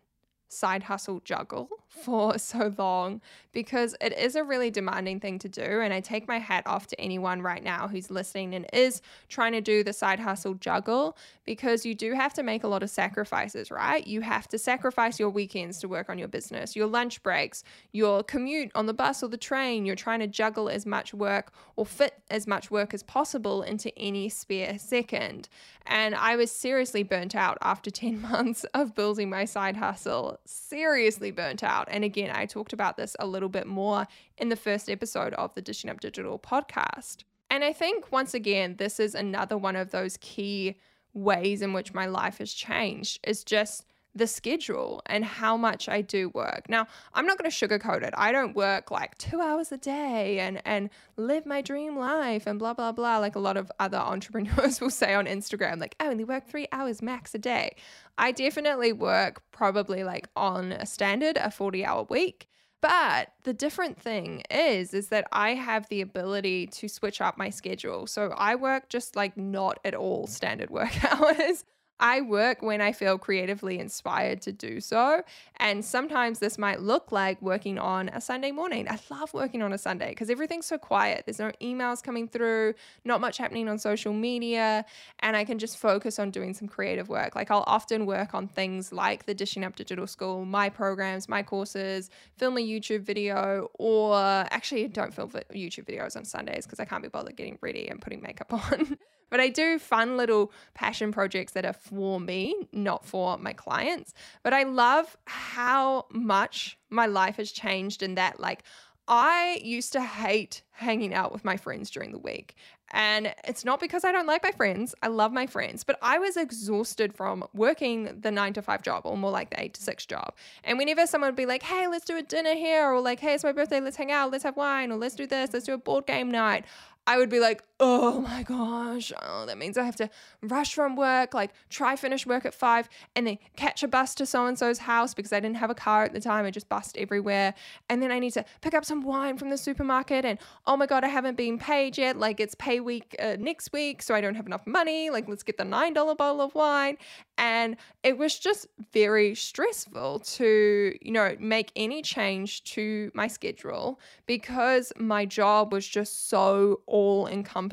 side 0.50 0.84
hustle 0.84 1.22
juggle 1.24 1.70
for 1.90 2.38
so 2.38 2.74
long 2.78 3.22
because 3.52 3.96
it 4.00 4.18
is 4.18 4.36
a 4.36 4.44
really 4.44 4.70
demanding 4.70 5.20
thing 5.20 5.40
to 5.40 5.50
do. 5.50 5.62
And 5.62 5.94
I 5.94 6.00
take 6.00 6.28
my 6.28 6.40
hat 6.40 6.64
off 6.66 6.88
to 6.88 7.02
anyone 7.02 7.42
right 7.42 7.64
now 7.64 7.88
who's 7.88 8.12
listening 8.12 8.54
and 8.54 8.68
is 8.72 9.02
trying 9.28 9.54
to 9.54 9.62
do 9.62 9.84
the 9.84 9.94
side 9.94 10.20
hustle 10.20 10.54
juggle 10.54 11.18
because 11.46 11.86
you 11.86 11.96
do 11.96 12.14
have 12.14 12.34
to 12.36 12.44
make 12.44 12.64
a 12.64 12.68
lot 12.68 12.84
of 12.84 12.90
sacrifices, 12.90 13.72
right? 13.72 14.06
You 14.06 14.22
have 14.22 14.48
to 14.50 14.58
sacrifice 14.58 15.20
your 15.20 15.30
weekends 15.30 15.80
to 15.80 15.88
work 15.88 16.10
on 16.10 16.20
your 16.20 16.28
business, 16.28 16.76
your 16.76 16.88
lunch 16.88 17.24
breaks, 17.24 17.64
your 17.92 18.24
commute 18.24 18.72
on 18.76 18.86
the 18.86 18.94
bus 18.94 19.24
or 19.24 19.30
the 19.30 19.38
train. 19.38 19.86
You're 19.86 19.96
trying 19.96 20.20
to 20.20 20.28
juggle 20.28 20.70
as 20.70 20.86
much 20.86 21.14
work 21.14 21.52
or 21.76 21.86
fit 21.86 22.22
as 22.30 22.46
much 22.46 22.70
work 22.70 22.94
as 22.94 23.02
possible 23.02 23.64
into 23.64 23.98
any 23.98 24.30
spare 24.30 24.78
second. 24.78 25.50
And 25.86 26.14
I 26.14 26.36
was 26.36 26.52
seriously 26.52 27.04
burnt 27.04 27.36
out 27.36 27.58
after 27.62 27.90
10 28.00 28.22
months 28.22 28.64
of 28.74 28.96
building 28.96 29.30
my 29.30 29.46
side 29.46 29.78
hustle 29.78 30.40
seriously 30.46 31.32
burnt 31.32 31.64
out. 31.64 31.79
And 31.90 32.04
again, 32.04 32.32
I 32.34 32.46
talked 32.46 32.74
about 32.74 32.98
this 32.98 33.16
a 33.20 33.28
little 33.28 33.50
bit 33.50 33.68
more 33.68 34.08
in 34.38 34.50
the 34.50 34.56
first 34.56 34.90
episode 34.90 35.34
of 35.36 35.54
the 35.56 35.62
Dishing 35.62 35.90
Up 35.90 36.00
Digital 36.00 36.40
podcast. 36.40 37.24
And 37.50 37.64
I 37.64 37.74
think 37.74 38.12
once 38.12 38.34
again, 38.34 38.76
this 38.78 39.00
is 39.00 39.16
another 39.16 39.58
one 39.58 39.76
of 39.76 39.92
those 39.92 40.18
key 40.18 40.78
ways 41.14 41.62
in 41.62 41.74
which 41.74 41.94
my 41.94 42.06
life 42.06 42.38
has 42.38 42.54
changed 42.54 43.20
is 43.24 43.44
just 43.44 43.86
the 44.20 44.28
schedule 44.28 45.02
and 45.08 45.26
how 45.26 45.58
much 45.58 45.90
I 45.90 46.02
do 46.02 46.30
work. 46.30 46.70
Now, 46.70 46.86
I'm 47.14 47.26
not 47.26 47.38
going 47.38 47.50
to 47.50 47.56
sugarcoat 47.56 48.04
it. 48.04 48.14
I 48.16 48.32
don't 48.32 48.56
work 48.56 48.92
like 48.92 49.18
2 49.18 49.42
hours 49.42 49.72
a 49.72 49.78
day 49.78 50.40
and 50.40 50.62
and 50.66 50.90
live 51.18 51.46
my 51.46 51.62
dream 51.62 51.98
life 51.98 52.46
and 52.46 52.60
blah 52.60 52.74
blah 52.74 52.92
blah 52.92 53.18
like 53.18 53.36
a 53.36 53.40
lot 53.40 53.58
of 53.58 53.72
other 53.80 53.98
entrepreneurs 54.14 54.80
will 54.80 54.92
say 54.92 55.16
on 55.16 55.26
Instagram 55.26 55.80
like 55.80 55.96
"Oh, 56.00 56.06
I 56.06 56.10
only 56.10 56.24
work 56.24 56.48
3 56.48 56.68
hours 56.72 57.02
max 57.02 57.34
a 57.34 57.40
day. 57.40 57.76
I 58.18 58.32
definitely 58.32 58.94
work 58.94 59.42
probably 59.52 60.04
like 60.04 60.28
on 60.36 60.74
a 60.74 60.86
standard 60.86 61.38
a 61.38 61.48
40-hour 61.48 62.08
week. 62.10 62.48
But 62.82 63.34
the 63.44 63.54
different 63.54 64.00
thing 64.02 64.44
is 64.50 64.94
is 64.94 65.10
that 65.10 65.28
I 65.32 65.56
have 65.56 65.88
the 65.90 66.02
ability 66.02 66.68
to 66.68 66.88
switch 66.88 67.20
up 67.22 67.38
my 67.38 67.50
schedule. 67.50 68.08
So 68.08 68.34
I 68.38 68.56
work 68.56 68.90
just 68.90 69.16
like 69.16 69.36
not 69.36 69.80
at 69.84 69.96
all 69.96 70.28
standard 70.28 70.70
work 70.70 70.94
hours. 71.14 71.66
I 72.00 72.22
work 72.22 72.62
when 72.62 72.82
I 72.82 72.92
feel 72.92 73.18
creatively 73.18 73.80
inspired 73.80 74.42
to 74.44 74.52
do 74.52 74.80
so. 74.80 75.24
And 75.58 75.84
sometimes 75.84 76.40
this 76.40 76.58
might 76.58 76.82
look 76.82 77.12
like 77.12 77.42
working 77.42 77.78
on 77.78 78.10
a 78.10 78.22
Sunday 78.22 78.52
morning. 78.52 78.88
I 78.90 78.98
love 79.10 79.34
working 79.34 79.62
on 79.62 79.74
a 79.74 79.78
Sunday 79.78 80.10
because 80.10 80.30
everything's 80.30 80.66
so 80.66 80.78
quiet. 80.78 81.24
There's 81.26 81.40
no 81.40 81.52
emails 81.62 82.02
coming 82.02 82.28
through, 82.28 82.76
not 83.04 83.20
much 83.20 83.38
happening 83.38 83.68
on 83.68 83.78
social 83.78 84.14
media, 84.14 84.86
and 85.20 85.36
I 85.36 85.44
can 85.44 85.60
just 85.60 85.78
focus 85.78 86.20
on 86.20 86.32
doing 86.32 86.54
some 86.54 86.68
creative 86.68 87.10
work. 87.10 87.36
Like 87.36 87.52
I'll 87.52 87.66
often 87.68 88.06
work 88.06 88.34
on 88.34 88.48
things 88.48 88.94
like 88.94 89.26
the 89.26 89.34
Dishing 89.34 89.64
Up 89.64 89.76
Digital 89.76 90.08
School, 90.08 90.46
my 90.46 90.70
programs, 90.70 91.28
my 91.28 91.44
courses, 91.44 92.10
film 92.38 92.58
a 92.58 92.62
YouTube 92.62 93.02
video, 93.02 93.70
or 93.74 94.16
actually, 94.16 94.88
don't 94.88 95.14
film 95.14 95.30
YouTube 95.54 95.86
videos 95.86 96.16
on 96.16 96.24
Sundays 96.26 96.66
because 96.66 96.80
I 96.80 96.86
can't 96.86 97.04
be 97.04 97.10
bothered 97.10 97.36
getting 97.36 97.58
ready 97.62 97.88
and 97.88 98.02
putting 98.02 98.22
makeup 98.22 98.54
on. 98.72 98.98
But 99.30 99.40
I 99.40 99.50
do 99.50 99.78
fun 99.80 100.18
little 100.18 100.52
passion 100.74 101.12
projects 101.12 101.52
that 101.54 101.66
are 101.66 101.74
for 101.90 102.20
me, 102.20 102.56
not 102.72 103.06
for 103.06 103.38
my 103.38 103.54
clients. 103.54 104.14
But 104.44 104.54
I 104.54 104.64
love 104.64 105.18
how 105.26 106.06
much 106.12 106.78
my 106.90 107.06
life 107.06 107.38
has 107.38 107.52
changed 107.52 108.04
in 108.04 108.16
that, 108.16 108.40
like, 108.40 108.64
I 109.08 109.60
used 109.64 109.94
to 109.94 110.02
hate 110.02 110.62
hanging 110.70 111.16
out 111.16 111.34
with 111.34 111.44
my 111.44 111.58
friends 111.58 111.90
during 111.90 112.12
the 112.12 112.20
week. 112.20 112.56
And 112.92 113.34
it's 113.44 113.66
not 113.66 113.80
because 113.80 114.04
I 114.04 114.12
don't 114.12 114.28
like 114.28 114.44
my 114.44 114.52
friends. 114.52 114.96
I 115.02 115.08
love 115.08 115.32
my 115.32 115.46
friends, 115.46 115.84
but 115.84 115.98
I 116.02 116.18
was 116.20 116.38
exhausted 116.38 117.14
from 117.14 117.44
working 117.54 118.20
the 118.20 118.32
nine 118.32 118.54
to 118.54 118.62
five 118.62 118.82
job 118.82 119.04
or 119.06 119.18
more 119.18 119.32
like 119.32 119.50
the 119.50 119.62
eight 119.62 119.74
to 119.76 119.82
six 119.82 120.06
job. 120.06 120.36
And 120.64 120.78
whenever 120.78 121.06
someone 121.06 121.30
would 121.30 121.36
be 121.36 121.46
like, 121.46 121.64
hey, 121.64 121.88
let's 121.88 122.06
do 122.06 122.18
a 122.18 122.24
dinner 122.24 122.54
here, 122.54 122.92
or 122.92 123.02
like, 123.02 123.20
hey, 123.20 123.34
it's 123.34 123.44
my 123.44 123.52
birthday, 123.52 123.80
let's 123.80 123.98
hang 123.98 124.12
out, 124.12 124.32
let's 124.32 124.44
have 124.44 124.58
wine, 124.58 124.92
or 124.92 124.98
let's 124.98 125.16
do 125.16 125.28
this, 125.28 125.54
let's 125.54 125.66
do 125.66 125.74
a 125.74 125.78
board 125.78 126.08
game 126.08 126.32
night, 126.32 126.66
I 127.06 127.18
would 127.18 127.30
be 127.30 127.40
like, 127.40 127.64
oh 127.80 128.20
my 128.20 128.44
gosh, 128.44 129.14
oh, 129.22 129.46
that 129.46 129.58
means 129.58 129.78
I 129.78 129.84
have 129.84 129.96
to 129.98 130.10
rush 130.42 130.74
from 130.74 130.98
work, 130.98 131.34
like 131.34 131.52
try 131.70 131.96
finish 131.96 132.26
work 132.26 132.46
at 132.46 132.54
five, 132.54 132.90
and 133.16 133.26
then 133.26 133.38
catch 133.56 133.84
a 133.84 133.88
bus 133.88 134.14
to 134.16 134.26
so 134.26 134.46
and 134.46 134.60
so's 134.60 134.80
house 134.80 135.14
because 135.14 135.32
I 135.32 135.40
didn't 135.40 135.58
have 135.58 135.70
a 135.70 135.76
car 135.76 136.04
at 136.04 136.14
the 136.14 136.20
time. 136.20 136.46
I 136.46 136.52
just 136.52 136.68
bussed 136.68 136.98
everywhere. 136.98 137.54
And 137.90 138.02
then 138.02 138.12
I 138.12 138.20
need 138.20 138.34
to 138.34 138.44
pick 138.62 138.74
up 138.74 138.84
some 138.84 139.02
wine 139.02 139.38
from 139.38 139.50
the 139.50 139.58
supermarket, 139.58 140.26
and 140.26 140.40
oh 140.68 140.76
my 140.76 140.88
God, 140.88 141.04
I 141.06 141.08
haven't 141.08 141.38
been 141.38 141.58
paid 141.58 141.98
yet. 141.98 142.18
Like 142.18 142.40
it's 142.40 142.56
pay 142.56 142.82
week 142.82 143.16
uh, 143.20 143.38
next 143.40 143.72
week, 143.72 144.02
so 144.02 144.14
I 144.14 144.20
don't 144.20 144.36
have 144.36 144.46
enough 144.46 144.68
money. 144.68 145.10
Like 145.10 145.30
let's 145.30 145.44
get 145.44 145.58
the 145.58 145.64
$9 145.64 146.18
bottle 146.18 146.42
of 146.42 146.54
wine. 146.56 146.98
And 147.38 147.78
it 148.04 148.18
was 148.18 148.38
just 148.38 148.68
very 148.92 149.34
stressful 149.34 150.20
to, 150.20 150.94
you 151.02 151.12
know, 151.12 151.38
make 151.40 151.72
any 151.78 152.02
change 152.02 152.66
to 152.66 153.12
my 153.14 153.28
schedule 153.28 154.02
because 154.26 154.92
my 154.98 155.26
job 155.26 155.72
was 155.72 155.88
just 155.88 156.30
so 156.30 156.82
all 156.86 157.28
encompassing 157.28 157.69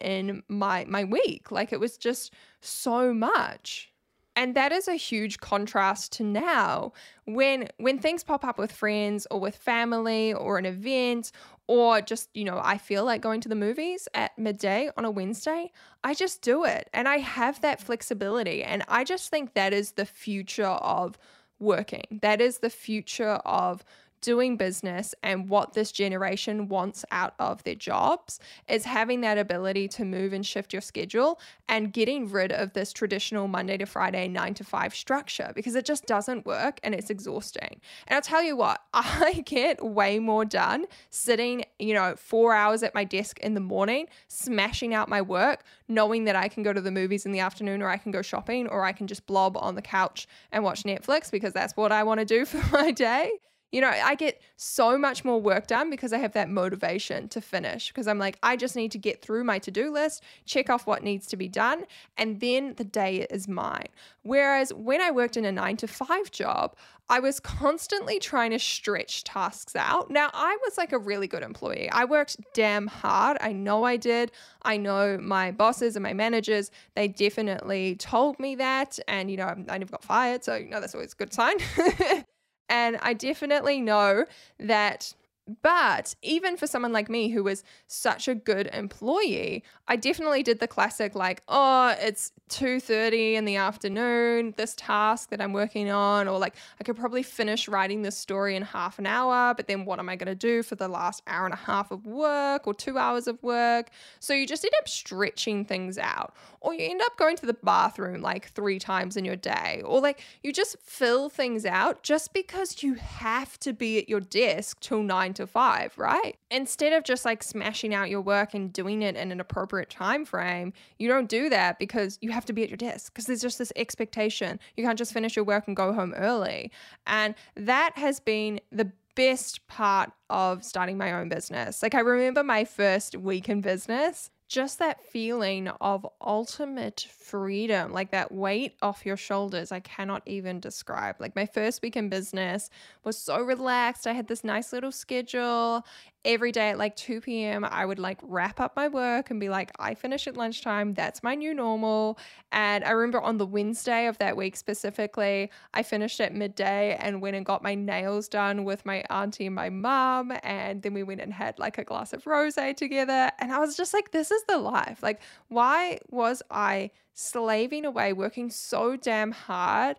in 0.00 0.42
my 0.48 0.84
my 0.86 1.04
week. 1.04 1.50
Like 1.50 1.72
it 1.72 1.80
was 1.80 1.96
just 1.96 2.32
so 2.60 3.12
much. 3.12 3.92
And 4.38 4.54
that 4.54 4.70
is 4.70 4.86
a 4.86 4.94
huge 4.94 5.40
contrast 5.40 6.12
to 6.12 6.22
now 6.22 6.92
when 7.24 7.68
when 7.78 7.98
things 7.98 8.22
pop 8.22 8.44
up 8.44 8.58
with 8.58 8.70
friends 8.70 9.26
or 9.30 9.40
with 9.40 9.56
family 9.56 10.34
or 10.34 10.58
an 10.58 10.66
event 10.66 11.32
or 11.68 12.00
just, 12.00 12.28
you 12.34 12.44
know, 12.44 12.60
I 12.62 12.78
feel 12.78 13.04
like 13.04 13.22
going 13.22 13.40
to 13.40 13.48
the 13.48 13.54
movies 13.54 14.08
at 14.14 14.38
midday 14.38 14.90
on 14.96 15.04
a 15.04 15.10
Wednesday, 15.10 15.72
I 16.04 16.14
just 16.14 16.42
do 16.42 16.64
it. 16.64 16.88
And 16.92 17.08
I 17.08 17.18
have 17.18 17.60
that 17.62 17.80
flexibility. 17.80 18.62
And 18.62 18.84
I 18.88 19.04
just 19.04 19.30
think 19.30 19.54
that 19.54 19.72
is 19.72 19.92
the 19.92 20.06
future 20.06 20.66
of 20.66 21.18
working. 21.58 22.18
That 22.22 22.40
is 22.40 22.58
the 22.58 22.70
future 22.70 23.40
of 23.44 23.84
doing 24.26 24.56
business 24.56 25.14
and 25.22 25.48
what 25.48 25.74
this 25.74 25.92
generation 25.92 26.66
wants 26.66 27.04
out 27.12 27.32
of 27.38 27.62
their 27.62 27.76
jobs 27.76 28.40
is 28.68 28.84
having 28.84 29.20
that 29.20 29.38
ability 29.38 29.86
to 29.86 30.04
move 30.04 30.32
and 30.32 30.44
shift 30.44 30.72
your 30.72 30.82
schedule 30.82 31.38
and 31.68 31.92
getting 31.92 32.28
rid 32.28 32.50
of 32.50 32.72
this 32.72 32.92
traditional 32.92 33.46
Monday 33.46 33.76
to 33.76 33.86
Friday, 33.86 34.26
nine 34.26 34.52
to 34.52 34.64
five 34.64 34.92
structure 34.92 35.52
because 35.54 35.76
it 35.76 35.84
just 35.84 36.06
doesn't 36.06 36.44
work 36.44 36.80
and 36.82 36.92
it's 36.92 37.08
exhausting. 37.08 37.80
And 38.08 38.16
I'll 38.16 38.20
tell 38.20 38.42
you 38.42 38.56
what, 38.56 38.82
I 38.92 39.44
get 39.46 39.84
way 39.84 40.18
more 40.18 40.44
done 40.44 40.86
sitting, 41.08 41.64
you 41.78 41.94
know, 41.94 42.16
four 42.16 42.52
hours 42.52 42.82
at 42.82 42.96
my 42.96 43.04
desk 43.04 43.38
in 43.38 43.54
the 43.54 43.60
morning, 43.60 44.08
smashing 44.26 44.92
out 44.92 45.08
my 45.08 45.22
work, 45.22 45.62
knowing 45.86 46.24
that 46.24 46.34
I 46.34 46.48
can 46.48 46.64
go 46.64 46.72
to 46.72 46.80
the 46.80 46.90
movies 46.90 47.26
in 47.26 47.30
the 47.30 47.38
afternoon 47.38 47.80
or 47.80 47.90
I 47.90 47.96
can 47.96 48.10
go 48.10 48.22
shopping 48.22 48.66
or 48.66 48.84
I 48.84 48.90
can 48.90 49.06
just 49.06 49.24
blob 49.28 49.56
on 49.56 49.76
the 49.76 49.82
couch 49.82 50.26
and 50.50 50.64
watch 50.64 50.82
Netflix 50.82 51.30
because 51.30 51.52
that's 51.52 51.76
what 51.76 51.92
I 51.92 52.02
want 52.02 52.18
to 52.18 52.26
do 52.26 52.44
for 52.44 52.76
my 52.76 52.90
day 52.90 53.30
you 53.72 53.80
know, 53.80 53.88
I 53.88 54.14
get 54.14 54.40
so 54.56 54.96
much 54.96 55.24
more 55.24 55.40
work 55.40 55.66
done 55.66 55.90
because 55.90 56.12
I 56.12 56.18
have 56.18 56.32
that 56.32 56.48
motivation 56.48 57.28
to 57.28 57.40
finish. 57.40 57.88
Because 57.88 58.06
I'm 58.06 58.18
like, 58.18 58.38
I 58.42 58.56
just 58.56 58.76
need 58.76 58.92
to 58.92 58.98
get 58.98 59.22
through 59.22 59.44
my 59.44 59.58
to 59.60 59.70
do 59.70 59.92
list, 59.92 60.22
check 60.44 60.70
off 60.70 60.86
what 60.86 61.02
needs 61.02 61.26
to 61.28 61.36
be 61.36 61.48
done, 61.48 61.84
and 62.16 62.40
then 62.40 62.74
the 62.76 62.84
day 62.84 63.26
is 63.28 63.48
mine. 63.48 63.88
Whereas 64.22 64.72
when 64.72 65.00
I 65.00 65.10
worked 65.10 65.36
in 65.36 65.44
a 65.44 65.52
nine 65.52 65.76
to 65.78 65.88
five 65.88 66.30
job, 66.30 66.76
I 67.08 67.20
was 67.20 67.38
constantly 67.38 68.18
trying 68.18 68.50
to 68.50 68.58
stretch 68.58 69.22
tasks 69.24 69.76
out. 69.76 70.10
Now, 70.10 70.28
I 70.32 70.56
was 70.64 70.76
like 70.76 70.92
a 70.92 70.98
really 70.98 71.28
good 71.28 71.44
employee. 71.44 71.88
I 71.90 72.04
worked 72.04 72.36
damn 72.52 72.88
hard. 72.88 73.36
I 73.40 73.52
know 73.52 73.84
I 73.84 73.96
did. 73.96 74.32
I 74.62 74.76
know 74.76 75.16
my 75.16 75.52
bosses 75.52 75.94
and 75.94 76.02
my 76.02 76.14
managers, 76.14 76.72
they 76.96 77.06
definitely 77.06 77.94
told 77.96 78.40
me 78.40 78.56
that. 78.56 78.98
And, 79.06 79.30
you 79.30 79.36
know, 79.36 79.54
I 79.68 79.78
never 79.78 79.92
got 79.92 80.02
fired. 80.02 80.42
So, 80.42 80.56
you 80.56 80.68
know, 80.68 80.80
that's 80.80 80.94
always 80.94 81.12
a 81.12 81.16
good 81.16 81.32
sign. 81.32 81.56
And 82.68 82.98
I 83.02 83.12
definitely 83.12 83.80
know 83.80 84.26
that 84.58 85.14
but 85.62 86.14
even 86.22 86.56
for 86.56 86.66
someone 86.66 86.92
like 86.92 87.08
me 87.08 87.28
who 87.28 87.44
was 87.44 87.62
such 87.86 88.26
a 88.26 88.34
good 88.34 88.68
employee, 88.72 89.62
I 89.86 89.96
definitely 89.96 90.42
did 90.42 90.58
the 90.58 90.66
classic 90.66 91.14
like, 91.14 91.42
oh, 91.46 91.94
it's 92.00 92.32
2:30 92.48 93.34
in 93.34 93.44
the 93.44 93.56
afternoon, 93.56 94.54
this 94.56 94.74
task 94.76 95.30
that 95.30 95.40
I'm 95.40 95.52
working 95.52 95.90
on 95.90 96.26
or 96.26 96.38
like 96.38 96.54
I 96.80 96.84
could 96.84 96.96
probably 96.96 97.22
finish 97.22 97.68
writing 97.68 98.02
this 98.02 98.16
story 98.16 98.56
in 98.56 98.62
half 98.62 98.98
an 98.98 99.06
hour, 99.06 99.54
but 99.54 99.68
then 99.68 99.84
what 99.84 99.98
am 99.98 100.08
I 100.08 100.16
going 100.16 100.26
to 100.26 100.34
do 100.34 100.62
for 100.62 100.74
the 100.74 100.88
last 100.88 101.22
hour 101.26 101.44
and 101.44 101.54
a 101.54 101.58
half 101.58 101.90
of 101.90 102.06
work 102.06 102.66
or 102.66 102.74
2 102.74 102.98
hours 102.98 103.28
of 103.28 103.40
work? 103.42 103.90
So 104.18 104.34
you 104.34 104.46
just 104.46 104.64
end 104.64 104.74
up 104.78 104.88
stretching 104.88 105.64
things 105.64 105.98
out 105.98 106.34
or 106.60 106.74
you 106.74 106.88
end 106.90 107.02
up 107.02 107.16
going 107.16 107.36
to 107.36 107.46
the 107.46 107.54
bathroom 107.54 108.20
like 108.20 108.50
3 108.50 108.78
times 108.78 109.16
in 109.16 109.24
your 109.24 109.36
day 109.36 109.82
or 109.84 110.00
like 110.00 110.20
you 110.42 110.52
just 110.52 110.76
fill 110.82 111.28
things 111.28 111.64
out 111.64 112.02
just 112.02 112.32
because 112.32 112.82
you 112.82 112.94
have 112.94 113.58
to 113.60 113.72
be 113.72 113.98
at 113.98 114.08
your 114.08 114.20
desk 114.20 114.80
till 114.80 115.02
9 115.02 115.34
to 115.36 115.46
five, 115.46 115.96
right? 115.96 116.36
Instead 116.50 116.92
of 116.92 117.04
just 117.04 117.24
like 117.24 117.42
smashing 117.42 117.94
out 117.94 118.10
your 118.10 118.20
work 118.20 118.54
and 118.54 118.72
doing 118.72 119.02
it 119.02 119.16
in 119.16 119.32
an 119.32 119.40
appropriate 119.40 119.90
time 119.90 120.24
frame, 120.24 120.72
you 120.98 121.08
don't 121.08 121.28
do 121.28 121.48
that 121.48 121.78
because 121.78 122.18
you 122.20 122.30
have 122.30 122.44
to 122.46 122.52
be 122.52 122.62
at 122.62 122.68
your 122.68 122.76
desk 122.76 123.12
because 123.12 123.26
there's 123.26 123.42
just 123.42 123.58
this 123.58 123.72
expectation. 123.76 124.58
You 124.76 124.84
can't 124.84 124.98
just 124.98 125.12
finish 125.12 125.36
your 125.36 125.44
work 125.44 125.66
and 125.66 125.76
go 125.76 125.92
home 125.92 126.14
early. 126.14 126.70
And 127.06 127.34
that 127.54 127.96
has 127.96 128.20
been 128.20 128.60
the 128.70 128.90
best 129.14 129.66
part 129.66 130.12
of 130.28 130.62
starting 130.64 130.98
my 130.98 131.12
own 131.12 131.28
business. 131.28 131.82
Like 131.82 131.94
I 131.94 132.00
remember 132.00 132.44
my 132.44 132.64
first 132.64 133.16
week 133.16 133.48
in 133.48 133.60
business 133.62 134.30
just 134.48 134.78
that 134.78 135.04
feeling 135.04 135.68
of 135.80 136.06
ultimate 136.20 137.06
freedom, 137.18 137.92
like 137.92 138.12
that 138.12 138.30
weight 138.32 138.74
off 138.80 139.04
your 139.04 139.16
shoulders, 139.16 139.72
I 139.72 139.80
cannot 139.80 140.22
even 140.26 140.60
describe. 140.60 141.16
Like 141.18 141.34
my 141.34 141.46
first 141.46 141.82
week 141.82 141.96
in 141.96 142.08
business 142.08 142.70
was 143.04 143.18
so 143.18 143.42
relaxed. 143.42 144.06
I 144.06 144.12
had 144.12 144.28
this 144.28 144.44
nice 144.44 144.72
little 144.72 144.92
schedule 144.92 145.84
every 146.26 146.52
day 146.52 146.70
at 146.70 146.78
like 146.78 146.96
2 146.96 147.22
p.m., 147.22 147.64
I 147.64 147.86
would 147.86 147.98
like 147.98 148.18
wrap 148.22 148.60
up 148.60 148.74
my 148.76 148.88
work 148.88 149.30
and 149.30 149.40
be 149.40 149.48
like, 149.48 149.70
I 149.78 149.94
finish 149.94 150.26
at 150.26 150.36
lunchtime. 150.36 150.92
That's 150.92 151.22
my 151.22 151.34
new 151.34 151.54
normal. 151.54 152.18
And 152.52 152.84
I 152.84 152.90
remember 152.90 153.22
on 153.22 153.38
the 153.38 153.46
Wednesday 153.46 154.06
of 154.06 154.18
that 154.18 154.36
week 154.36 154.56
specifically, 154.56 155.50
I 155.72 155.82
finished 155.82 156.20
at 156.20 156.34
midday 156.34 156.96
and 157.00 157.22
went 157.22 157.36
and 157.36 157.46
got 157.46 157.62
my 157.62 157.74
nails 157.74 158.28
done 158.28 158.64
with 158.64 158.84
my 158.84 159.04
auntie 159.08 159.46
and 159.46 159.54
my 159.54 159.70
mom. 159.70 160.32
And 160.42 160.82
then 160.82 160.92
we 160.92 161.04
went 161.04 161.20
and 161.20 161.32
had 161.32 161.58
like 161.58 161.78
a 161.78 161.84
glass 161.84 162.12
of 162.12 162.26
rose 162.26 162.56
together. 162.76 163.30
And 163.38 163.52
I 163.52 163.58
was 163.58 163.76
just 163.76 163.94
like, 163.94 164.10
this 164.10 164.30
is 164.30 164.42
the 164.44 164.58
life. 164.58 165.02
Like, 165.02 165.20
why 165.48 166.00
was 166.10 166.42
I 166.50 166.90
slaving 167.14 167.84
away, 167.84 168.12
working 168.12 168.50
so 168.50 168.96
damn 168.96 169.30
hard? 169.30 169.96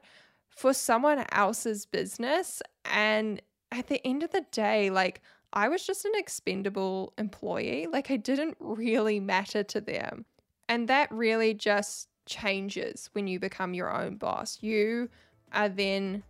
For 0.50 0.74
someone 0.74 1.24
else's 1.32 1.86
business. 1.86 2.64
And 2.84 3.42
at 3.72 3.88
the 3.88 4.06
end 4.06 4.24
of 4.24 4.32
the 4.32 4.44
day, 4.52 4.90
like, 4.90 5.22
I 5.58 5.70
was 5.70 5.84
just 5.84 6.06
an 6.06 6.12
expendable 6.14 7.14
employee. 7.18 7.88
Like 7.92 8.12
I 8.12 8.18
didn't 8.18 8.58
really 8.60 9.20
matter 9.20 9.64
to 9.64 9.82
them. 9.82 10.24
And 10.70 10.88
that 10.88 11.12
really 11.12 11.56
just 11.56 12.10
changes 12.28 13.10
when 13.14 13.26
you 13.26 13.40
become 13.40 13.74
your 13.74 13.92
own 13.92 14.18
boss. 14.18 14.60
You 14.62 15.10
are 15.54 15.68
then 15.68 16.22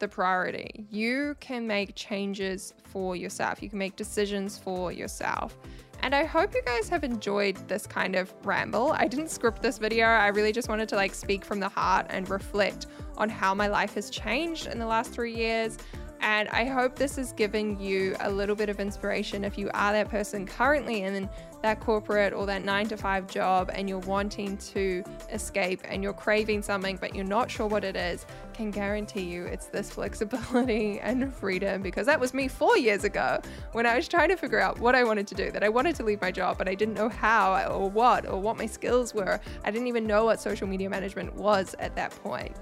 the 0.00 0.08
priority. 0.08 0.86
You 0.90 1.34
can 1.40 1.66
make 1.66 1.94
changes 1.94 2.74
for 2.84 3.16
yourself, 3.16 3.62
you 3.62 3.70
can 3.70 3.78
make 3.78 3.96
decisions 3.96 4.58
for 4.58 4.92
yourself. 4.92 5.56
And 6.00 6.14
I 6.14 6.24
hope 6.24 6.54
you 6.54 6.62
guys 6.62 6.90
have 6.90 7.04
enjoyed 7.04 7.56
this 7.68 7.86
kind 7.86 8.16
of 8.16 8.34
ramble. 8.44 8.92
I 8.92 9.08
didn't 9.08 9.30
script 9.30 9.62
this 9.62 9.78
video. 9.78 10.04
I 10.04 10.28
really 10.28 10.52
just 10.52 10.68
wanted 10.68 10.90
to 10.90 10.96
like 10.96 11.14
speak 11.14 11.42
from 11.42 11.58
the 11.58 11.70
heart 11.70 12.06
and 12.10 12.28
reflect 12.28 12.86
on 13.16 13.30
how 13.30 13.54
my 13.54 13.66
life 13.66 13.94
has 13.94 14.10
changed 14.10 14.66
in 14.66 14.78
the 14.78 14.86
last 14.86 15.10
3 15.10 15.34
years 15.34 15.78
and 16.20 16.48
I 16.50 16.64
hope 16.64 16.96
this 16.96 17.18
is 17.18 17.32
giving 17.32 17.78
you 17.80 18.16
a 18.20 18.30
little 18.30 18.56
bit 18.56 18.68
of 18.68 18.80
inspiration 18.80 19.44
if 19.44 19.56
you 19.58 19.70
are 19.74 19.92
that 19.92 20.08
person 20.08 20.46
currently 20.46 21.02
in 21.02 21.28
that 21.62 21.80
corporate 21.80 22.32
or 22.32 22.46
that 22.46 22.64
nine 22.64 22.86
to 22.88 22.96
five 22.96 23.26
job 23.26 23.70
and 23.74 23.88
you're 23.88 23.98
wanting 24.00 24.56
to 24.58 25.02
escape 25.32 25.80
and 25.84 26.02
you're 26.02 26.12
craving 26.12 26.62
something 26.62 26.96
but 27.00 27.14
you're 27.14 27.24
not 27.24 27.50
sure 27.50 27.66
what 27.66 27.84
it 27.84 27.96
is, 27.96 28.26
can 28.52 28.70
guarantee 28.70 29.22
you 29.22 29.44
it's 29.44 29.66
this 29.66 29.90
flexibility 29.90 30.98
and 31.02 31.32
freedom 31.32 31.80
because 31.82 32.06
that 32.06 32.18
was 32.18 32.34
me 32.34 32.48
four 32.48 32.76
years 32.76 33.04
ago 33.04 33.38
when 33.72 33.86
I 33.86 33.94
was 33.96 34.08
trying 34.08 34.28
to 34.30 34.36
figure 34.36 34.58
out 34.58 34.78
what 34.80 34.94
I 34.94 35.04
wanted 35.04 35.26
to 35.28 35.34
do, 35.34 35.50
that 35.52 35.62
I 35.62 35.68
wanted 35.68 35.94
to 35.96 36.02
leave 36.02 36.20
my 36.20 36.30
job, 36.30 36.58
but 36.58 36.68
I 36.68 36.74
didn't 36.74 36.94
know 36.94 37.08
how 37.08 37.70
or 37.70 37.88
what 37.88 38.26
or 38.26 38.40
what 38.40 38.56
my 38.56 38.66
skills 38.66 39.14
were. 39.14 39.40
I 39.64 39.70
didn't 39.70 39.86
even 39.86 40.06
know 40.06 40.24
what 40.24 40.40
social 40.40 40.66
media 40.66 40.90
management 40.90 41.34
was 41.34 41.74
at 41.78 41.94
that 41.96 42.10
point. 42.10 42.56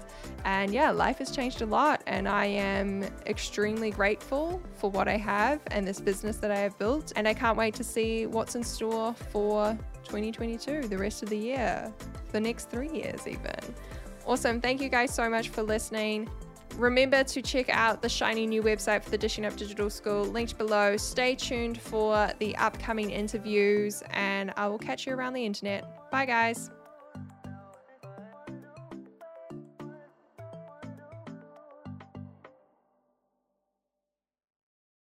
And 0.45 0.73
yeah, 0.73 0.91
life 0.91 1.17
has 1.17 1.31
changed 1.31 1.61
a 1.61 1.65
lot 1.65 2.01
and 2.07 2.27
I 2.27 2.45
am 2.45 3.03
extremely 3.25 3.91
grateful 3.91 4.61
for 4.75 4.91
what 4.91 5.07
I 5.07 5.17
have 5.17 5.61
and 5.71 5.87
this 5.87 5.99
business 5.99 6.37
that 6.37 6.51
I 6.51 6.59
have 6.59 6.77
built. 6.77 7.11
And 7.15 7.27
I 7.27 7.33
can't 7.33 7.57
wait 7.57 7.73
to 7.75 7.83
see 7.83 8.27
what's 8.27 8.55
in 8.55 8.63
store 8.63 8.86
for 9.31 9.77
2022, 10.05 10.87
the 10.87 10.97
rest 10.97 11.23
of 11.23 11.29
the 11.29 11.37
year, 11.37 11.91
the 12.31 12.39
next 12.39 12.69
three 12.69 12.89
years, 12.89 13.27
even. 13.27 13.55
Awesome. 14.25 14.59
Thank 14.59 14.81
you 14.81 14.89
guys 14.89 15.13
so 15.13 15.29
much 15.29 15.49
for 15.49 15.63
listening. 15.63 16.29
Remember 16.75 17.23
to 17.23 17.41
check 17.41 17.69
out 17.69 18.01
the 18.01 18.09
shiny 18.09 18.45
new 18.45 18.61
website 18.61 19.03
for 19.03 19.09
the 19.09 19.17
Dishing 19.17 19.45
Up 19.45 19.55
Digital 19.55 19.89
School, 19.89 20.25
linked 20.25 20.57
below. 20.57 20.95
Stay 20.97 21.33
tuned 21.33 21.79
for 21.79 22.29
the 22.39 22.55
upcoming 22.57 23.09
interviews, 23.09 24.03
and 24.11 24.53
I 24.57 24.67
will 24.67 24.77
catch 24.77 25.07
you 25.07 25.13
around 25.13 25.33
the 25.33 25.45
internet. 25.45 26.11
Bye, 26.11 26.25
guys. 26.25 26.69